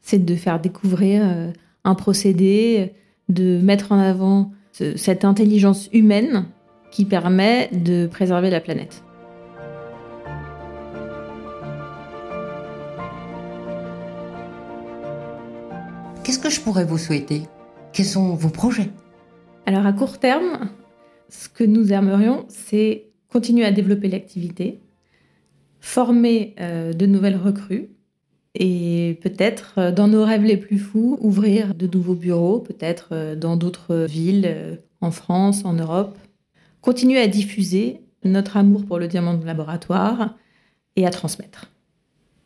C'est 0.02 0.24
de 0.24 0.34
faire 0.34 0.60
découvrir 0.60 1.22
euh, 1.24 1.52
un 1.84 1.94
procédé, 1.94 2.90
de 3.28 3.60
mettre 3.62 3.92
en 3.92 3.98
avant 3.98 4.52
cette 4.72 5.24
intelligence 5.24 5.88
humaine 5.92 6.46
qui 6.90 7.04
permet 7.04 7.70
de 7.72 8.08
préserver 8.08 8.50
la 8.50 8.60
planète. 8.60 9.04
Qu'est-ce 16.24 16.38
que 16.40 16.50
je 16.50 16.60
pourrais 16.60 16.84
vous 16.84 16.98
souhaiter? 16.98 17.42
Quels 17.92 18.06
sont 18.06 18.34
vos 18.34 18.48
projets? 18.48 18.90
Alors 19.66 19.86
à 19.86 19.92
court 19.92 20.18
terme, 20.18 20.70
ce 21.28 21.48
que 21.48 21.64
nous 21.64 21.92
aimerions, 21.92 22.44
c'est 22.48 23.10
continuer 23.28 23.64
à 23.64 23.72
développer 23.72 24.08
l'activité, 24.08 24.80
former 25.80 26.54
euh, 26.60 26.92
de 26.92 27.06
nouvelles 27.06 27.36
recrues 27.36 27.90
et 28.54 29.18
peut-être 29.22 29.74
euh, 29.78 29.92
dans 29.92 30.08
nos 30.08 30.24
rêves 30.24 30.44
les 30.44 30.56
plus 30.56 30.78
fous, 30.78 31.18
ouvrir 31.20 31.74
de 31.74 31.86
nouveaux 31.86 32.14
bureaux, 32.14 32.58
peut-être 32.60 33.08
euh, 33.12 33.36
dans 33.36 33.56
d'autres 33.56 34.04
villes, 34.04 34.78
en 35.00 35.10
France, 35.10 35.64
en 35.64 35.74
Europe. 35.74 36.18
Continuer 36.80 37.20
à 37.20 37.28
diffuser 37.28 38.00
notre 38.24 38.56
amour 38.56 38.84
pour 38.84 38.98
le 38.98 39.08
diamant 39.08 39.34
de 39.34 39.46
laboratoire 39.46 40.36
et 40.96 41.06
à 41.06 41.10
transmettre. 41.10 41.70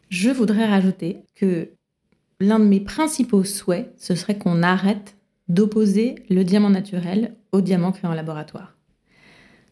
Je 0.08 0.30
voudrais 0.30 0.66
rajouter 0.66 1.18
que 1.34 1.70
l'un 2.38 2.58
de 2.58 2.64
mes 2.64 2.80
principaux 2.80 3.44
souhaits, 3.44 3.92
ce 3.96 4.14
serait 4.14 4.38
qu'on 4.38 4.62
arrête 4.62 5.15
d'opposer 5.48 6.16
le 6.28 6.44
diamant 6.44 6.70
naturel 6.70 7.36
au 7.52 7.60
diamant 7.60 7.92
créé 7.92 8.10
en 8.10 8.14
laboratoire. 8.14 8.76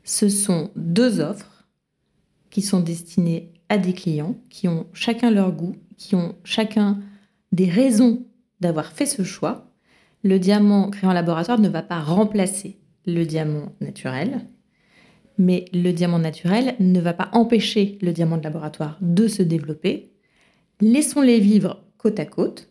Ce 0.05 0.29
sont 0.29 0.71
deux 0.77 1.21
offres 1.21 1.67
qui 2.51 2.63
sont 2.63 2.81
destinées 2.81 3.53
à 3.69 3.79
des 3.79 3.95
clients 3.95 4.37
qui 4.51 4.69
ont 4.69 4.87
chacun 4.93 5.31
leur 5.31 5.53
goût, 5.53 5.75
qui 5.97 6.15
ont 6.15 6.37
chacun 6.45 7.01
des 7.53 7.69
raisons 7.69 8.27
d'avoir 8.61 8.93
fait 8.93 9.07
ce 9.07 9.23
choix. 9.23 9.73
Le 10.23 10.39
diamant 10.39 10.91
créé 10.91 11.09
en 11.09 11.13
laboratoire 11.13 11.59
ne 11.59 11.69
va 11.69 11.83
pas 11.83 12.01
remplacer 12.01 12.79
le 13.07 13.25
diamant 13.25 13.73
naturel, 13.81 14.47
mais 15.39 15.65
le 15.73 15.91
diamant 15.93 16.19
naturel 16.19 16.77
ne 16.79 17.01
va 17.01 17.13
pas 17.13 17.31
empêcher 17.33 17.99
le 18.01 18.13
diamant 18.13 18.37
de 18.37 18.45
laboratoire 18.45 18.99
de 19.01 19.27
se 19.27 19.43
développer. 19.43 20.13
Laissons-les 20.81 21.41
vivre 21.41 21.85
côte 21.99 22.21
à 22.21 22.27
côte 22.27 22.71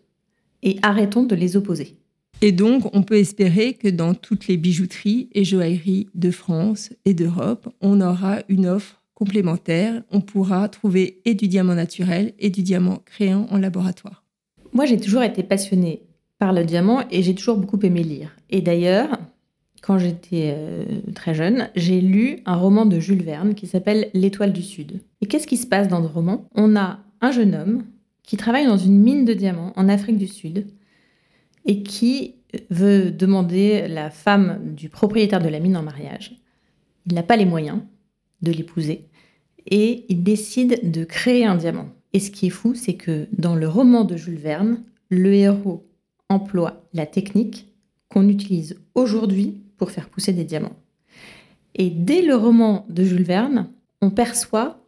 et 0.61 0.77
arrêtons 0.81 1.23
de 1.23 1.35
les 1.35 1.57
opposer. 1.57 1.97
Et 2.45 2.51
donc, 2.51 2.93
on 2.93 3.03
peut 3.03 3.15
espérer 3.15 3.73
que 3.73 3.87
dans 3.87 4.13
toutes 4.13 4.47
les 4.49 4.57
bijouteries 4.57 5.29
et 5.31 5.45
joailleries 5.45 6.09
de 6.13 6.29
France 6.29 6.89
et 7.05 7.13
d'Europe, 7.13 7.69
on 7.79 8.01
aura 8.01 8.39
une 8.49 8.67
offre 8.67 9.01
complémentaire. 9.13 10.03
On 10.11 10.19
pourra 10.19 10.67
trouver 10.67 11.21
et 11.23 11.35
du 11.35 11.47
diamant 11.47 11.73
naturel 11.73 12.33
et 12.39 12.49
du 12.49 12.61
diamant 12.61 12.99
créé 13.05 13.33
en 13.33 13.57
laboratoire. 13.57 14.25
Moi, 14.73 14.85
j'ai 14.85 14.99
toujours 14.99 15.23
été 15.23 15.41
passionnée 15.41 16.01
par 16.37 16.51
le 16.51 16.65
diamant 16.65 17.05
et 17.11 17.23
j'ai 17.23 17.33
toujours 17.33 17.55
beaucoup 17.55 17.79
aimé 17.81 18.03
lire. 18.03 18.35
Et 18.49 18.59
d'ailleurs, 18.59 19.17
quand 19.81 19.97
j'étais 19.97 20.53
euh, 20.53 20.83
très 21.15 21.33
jeune, 21.33 21.69
j'ai 21.77 22.01
lu 22.01 22.39
un 22.45 22.57
roman 22.57 22.85
de 22.85 22.99
Jules 22.99 23.23
Verne 23.23 23.55
qui 23.55 23.67
s'appelle 23.67 24.09
L'étoile 24.13 24.51
du 24.51 24.63
Sud. 24.63 24.99
Et 25.21 25.27
qu'est-ce 25.27 25.47
qui 25.47 25.55
se 25.55 25.65
passe 25.65 25.87
dans 25.87 26.01
le 26.01 26.07
roman? 26.07 26.45
On 26.55 26.75
a 26.75 26.99
un 27.21 27.31
jeune 27.31 27.55
homme 27.55 27.85
qui 28.21 28.35
travaille 28.35 28.65
dans 28.65 28.75
une 28.75 28.99
mine 28.99 29.23
de 29.23 29.33
diamants 29.33 29.71
en 29.77 29.87
Afrique 29.87 30.17
du 30.17 30.27
Sud 30.27 30.65
et 31.65 31.83
qui 31.83 32.35
veut 32.69 33.11
demander 33.11 33.87
la 33.87 34.09
femme 34.09 34.73
du 34.75 34.89
propriétaire 34.89 35.41
de 35.41 35.49
la 35.49 35.59
mine 35.59 35.77
en 35.77 35.83
mariage. 35.83 36.39
Il 37.05 37.13
n'a 37.13 37.23
pas 37.23 37.37
les 37.37 37.45
moyens 37.45 37.79
de 38.41 38.51
l'épouser 38.51 39.07
et 39.65 40.05
il 40.09 40.23
décide 40.23 40.91
de 40.91 41.03
créer 41.03 41.45
un 41.45 41.55
diamant. 41.55 41.89
Et 42.13 42.19
ce 42.19 42.31
qui 42.31 42.47
est 42.47 42.51
fou, 42.51 42.75
c'est 42.75 42.95
que 42.95 43.27
dans 43.37 43.55
le 43.55 43.67
roman 43.67 44.03
de 44.03 44.15
Jules 44.15 44.37
Verne, 44.37 44.83
le 45.09 45.33
héros 45.33 45.87
emploie 46.29 46.83
la 46.93 47.05
technique 47.05 47.67
qu'on 48.09 48.27
utilise 48.29 48.79
aujourd'hui 48.93 49.61
pour 49.77 49.91
faire 49.91 50.09
pousser 50.09 50.33
des 50.33 50.43
diamants. 50.43 50.75
Et 51.75 51.89
dès 51.89 52.21
le 52.21 52.35
roman 52.35 52.85
de 52.89 53.03
Jules 53.03 53.23
Verne, 53.23 53.69
on 54.01 54.11
perçoit 54.11 54.85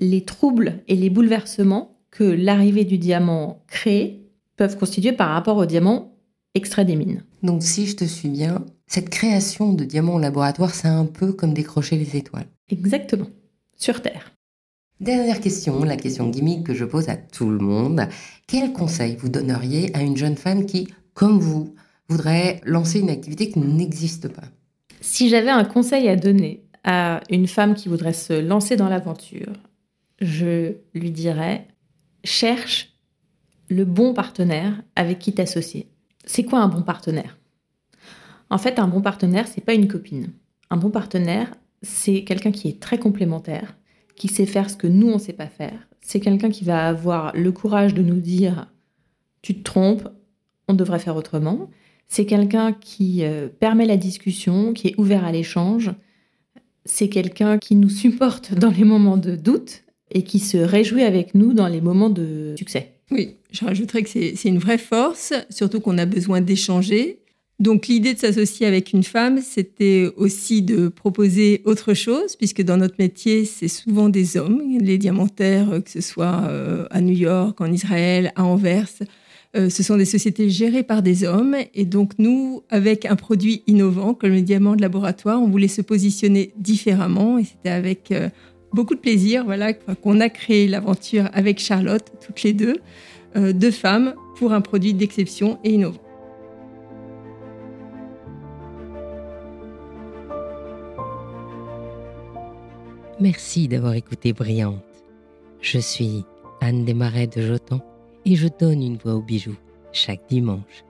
les 0.00 0.24
troubles 0.24 0.82
et 0.88 0.96
les 0.96 1.10
bouleversements 1.10 1.98
que 2.10 2.24
l'arrivée 2.24 2.84
du 2.84 2.98
diamant 2.98 3.62
crée 3.66 4.22
peuvent 4.58 4.76
constituer 4.76 5.12
par 5.12 5.30
rapport 5.30 5.56
au 5.56 5.64
diamant 5.64 6.12
extrait 6.54 6.84
des 6.84 6.96
mines. 6.96 7.24
Donc 7.42 7.62
si 7.62 7.86
je 7.86 7.96
te 7.96 8.04
suis 8.04 8.28
bien, 8.28 8.66
cette 8.86 9.08
création 9.08 9.72
de 9.72 9.84
diamants 9.84 10.16
au 10.16 10.18
laboratoire, 10.18 10.74
c'est 10.74 10.88
un 10.88 11.06
peu 11.06 11.32
comme 11.32 11.54
décrocher 11.54 11.96
les 11.96 12.16
étoiles. 12.16 12.48
Exactement, 12.68 13.28
sur 13.76 14.02
Terre. 14.02 14.32
Dernière 15.00 15.40
question, 15.40 15.84
la 15.84 15.96
question 15.96 16.28
gimmick 16.28 16.64
que 16.64 16.74
je 16.74 16.84
pose 16.84 17.08
à 17.08 17.16
tout 17.16 17.48
le 17.48 17.58
monde. 17.58 18.08
Quel 18.48 18.72
conseil 18.72 19.16
vous 19.16 19.28
donneriez 19.28 19.96
à 19.96 20.02
une 20.02 20.16
jeune 20.16 20.36
femme 20.36 20.66
qui, 20.66 20.88
comme 21.14 21.38
vous, 21.38 21.74
voudrait 22.08 22.60
lancer 22.64 22.98
une 22.98 23.10
activité 23.10 23.50
qui 23.50 23.60
n'existe 23.60 24.28
pas? 24.28 24.48
Si 25.00 25.28
j'avais 25.28 25.50
un 25.50 25.64
conseil 25.64 26.08
à 26.08 26.16
donner 26.16 26.64
à 26.82 27.20
une 27.30 27.46
femme 27.46 27.74
qui 27.74 27.88
voudrait 27.88 28.12
se 28.12 28.32
lancer 28.32 28.74
dans 28.74 28.88
l'aventure, 28.88 29.52
je 30.20 30.72
lui 30.94 31.12
dirais 31.12 31.68
cherche 32.24 32.97
le 33.68 33.84
bon 33.84 34.14
partenaire 34.14 34.82
avec 34.96 35.18
qui 35.18 35.32
t'associer. 35.32 35.88
C'est 36.24 36.44
quoi 36.44 36.60
un 36.60 36.68
bon 36.68 36.82
partenaire? 36.82 37.38
En 38.50 38.58
fait, 38.58 38.78
un 38.78 38.88
bon 38.88 39.02
partenaire, 39.02 39.46
c'est 39.46 39.64
pas 39.64 39.74
une 39.74 39.88
copine. 39.88 40.32
Un 40.70 40.76
bon 40.76 40.90
partenaire, 40.90 41.54
c'est 41.82 42.24
quelqu'un 42.24 42.50
qui 42.50 42.68
est 42.68 42.80
très 42.80 42.98
complémentaire, 42.98 43.76
qui 44.16 44.28
sait 44.28 44.46
faire 44.46 44.70
ce 44.70 44.76
que 44.76 44.86
nous 44.86 45.08
on 45.08 45.18
sait 45.18 45.32
pas 45.32 45.46
faire. 45.46 45.88
C'est 46.00 46.20
quelqu'un 46.20 46.50
qui 46.50 46.64
va 46.64 46.88
avoir 46.88 47.32
le 47.34 47.52
courage 47.52 47.94
de 47.94 48.02
nous 48.02 48.20
dire 48.20 48.66
tu 49.42 49.54
te 49.54 49.62
trompes, 49.62 50.08
on 50.66 50.74
devrait 50.74 50.98
faire 50.98 51.16
autrement. 51.16 51.70
C'est 52.08 52.26
quelqu'un 52.26 52.72
qui 52.72 53.24
euh, 53.24 53.48
permet 53.48 53.86
la 53.86 53.96
discussion, 53.96 54.72
qui 54.72 54.88
est 54.88 54.98
ouvert 54.98 55.24
à 55.24 55.32
l'échange. 55.32 55.92
C'est 56.84 57.08
quelqu'un 57.08 57.58
qui 57.58 57.76
nous 57.76 57.90
supporte 57.90 58.54
dans 58.58 58.70
les 58.70 58.84
moments 58.84 59.18
de 59.18 59.36
doute 59.36 59.84
et 60.10 60.22
qui 60.22 60.38
se 60.38 60.56
réjouit 60.56 61.02
avec 61.02 61.34
nous 61.34 61.52
dans 61.52 61.68
les 61.68 61.82
moments 61.82 62.10
de 62.10 62.54
succès. 62.56 62.97
Oui, 63.10 63.36
je 63.50 63.64
rajouterais 63.64 64.02
que 64.02 64.10
c'est 64.10 64.44
une 64.44 64.58
vraie 64.58 64.78
force, 64.78 65.32
surtout 65.50 65.80
qu'on 65.80 65.98
a 65.98 66.06
besoin 66.06 66.40
d'échanger. 66.40 67.20
Donc 67.58 67.88
l'idée 67.88 68.14
de 68.14 68.18
s'associer 68.18 68.66
avec 68.66 68.92
une 68.92 69.02
femme, 69.02 69.40
c'était 69.40 70.08
aussi 70.16 70.62
de 70.62 70.86
proposer 70.88 71.62
autre 71.64 71.92
chose, 71.92 72.36
puisque 72.36 72.62
dans 72.62 72.76
notre 72.76 72.94
métier, 73.00 73.44
c'est 73.44 73.66
souvent 73.66 74.08
des 74.08 74.36
hommes, 74.36 74.62
les 74.78 74.96
diamantaires, 74.96 75.82
que 75.84 75.90
ce 75.90 76.00
soit 76.00 76.44
euh, 76.44 76.86
à 76.90 77.00
New 77.00 77.16
York, 77.16 77.60
en 77.60 77.72
Israël, 77.72 78.32
à 78.36 78.44
Anvers. 78.44 78.88
Euh, 79.56 79.70
ce 79.70 79.82
sont 79.82 79.96
des 79.96 80.04
sociétés 80.04 80.50
gérées 80.50 80.84
par 80.84 81.02
des 81.02 81.24
hommes. 81.24 81.56
Et 81.74 81.84
donc 81.84 82.12
nous, 82.18 82.62
avec 82.68 83.06
un 83.06 83.16
produit 83.16 83.62
innovant 83.66 84.14
comme 84.14 84.30
le 84.30 84.42
diamant 84.42 84.76
de 84.76 84.82
laboratoire, 84.82 85.40
on 85.42 85.48
voulait 85.48 85.68
se 85.68 85.82
positionner 85.82 86.52
différemment. 86.58 87.38
Et 87.38 87.44
c'était 87.44 87.70
avec 87.70 88.12
euh, 88.12 88.28
beaucoup 88.72 88.94
de 88.94 89.00
plaisir 89.00 89.44
voilà, 89.44 89.72
qu'on 89.72 90.20
a 90.20 90.28
créé 90.28 90.68
l'aventure 90.68 91.28
avec 91.32 91.58
Charlotte, 91.58 92.04
toutes 92.24 92.42
les 92.42 92.52
deux, 92.52 92.76
deux 93.34 93.70
femmes, 93.70 94.14
pour 94.36 94.52
un 94.52 94.60
produit 94.60 94.94
d'exception 94.94 95.58
et 95.64 95.72
innovant. 95.72 96.00
Merci 103.20 103.66
d'avoir 103.66 103.94
écouté 103.94 104.32
Brillante. 104.32 104.80
Je 105.60 105.78
suis 105.78 106.24
Anne 106.60 106.84
Desmarais 106.84 107.26
de 107.26 107.42
Jotan 107.42 107.80
et 108.24 108.36
je 108.36 108.46
donne 108.60 108.80
une 108.80 108.96
voix 108.96 109.14
aux 109.14 109.22
bijoux 109.22 109.56
chaque 109.90 110.28
dimanche. 110.28 110.84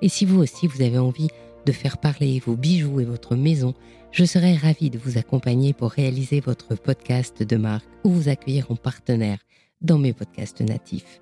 Et 0.00 0.08
si 0.08 0.24
vous 0.24 0.40
aussi 0.40 0.68
vous 0.68 0.80
avez 0.82 0.98
envie 0.98 1.28
de 1.66 1.72
faire 1.72 1.98
parler 1.98 2.40
vos 2.40 2.56
bijoux 2.56 3.00
et 3.00 3.04
votre 3.04 3.36
maison, 3.36 3.74
je 4.10 4.24
serai 4.24 4.56
ravie 4.56 4.90
de 4.90 4.98
vous 4.98 5.18
accompagner 5.18 5.72
pour 5.72 5.90
réaliser 5.90 6.40
votre 6.40 6.74
podcast 6.74 7.42
de 7.42 7.56
marque 7.56 7.86
ou 8.04 8.10
vous 8.10 8.28
accueillir 8.28 8.70
en 8.70 8.76
partenaire 8.76 9.38
dans 9.80 9.98
mes 9.98 10.12
podcasts 10.12 10.60
natifs. 10.60 11.20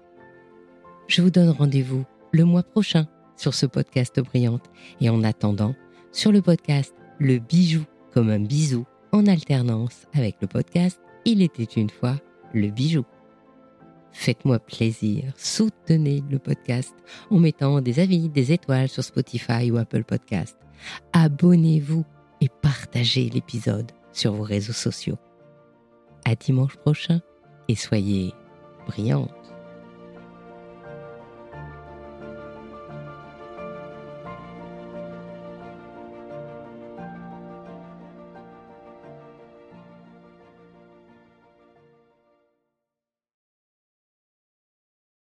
Je 1.08 1.22
vous 1.22 1.30
donne 1.30 1.50
rendez-vous 1.50 2.04
le 2.32 2.44
mois 2.44 2.62
prochain 2.62 3.06
sur 3.36 3.54
ce 3.54 3.66
podcast 3.66 4.20
Brillante 4.20 4.70
et 5.00 5.10
en 5.10 5.24
attendant, 5.24 5.74
sur 6.12 6.32
le 6.32 6.42
podcast 6.42 6.94
Le 7.18 7.38
bijou 7.38 7.84
comme 8.12 8.30
un 8.30 8.40
bisou 8.40 8.84
en 9.12 9.26
alternance 9.26 10.06
avec 10.14 10.36
le 10.40 10.46
podcast 10.46 11.00
Il 11.24 11.42
était 11.42 11.64
une 11.64 11.90
fois 11.90 12.16
le 12.54 12.68
bijou. 12.68 13.04
Faites-moi 14.12 14.58
plaisir, 14.58 15.32
soutenez 15.36 16.22
le 16.30 16.38
podcast 16.38 16.94
en 17.30 17.38
mettant 17.38 17.80
des 17.80 18.00
avis, 18.00 18.28
des 18.28 18.52
étoiles 18.52 18.88
sur 18.88 19.04
Spotify 19.04 19.70
ou 19.70 19.78
Apple 19.78 20.04
Podcast. 20.04 20.56
Abonnez-vous 21.12 22.04
et 22.40 22.48
partagez 22.48 23.30
l'épisode 23.30 23.92
sur 24.12 24.32
vos 24.32 24.42
réseaux 24.42 24.72
sociaux. 24.72 25.18
À 26.24 26.34
dimanche 26.34 26.76
prochain 26.76 27.20
et 27.68 27.76
soyez 27.76 28.32
brillants. 28.86 29.28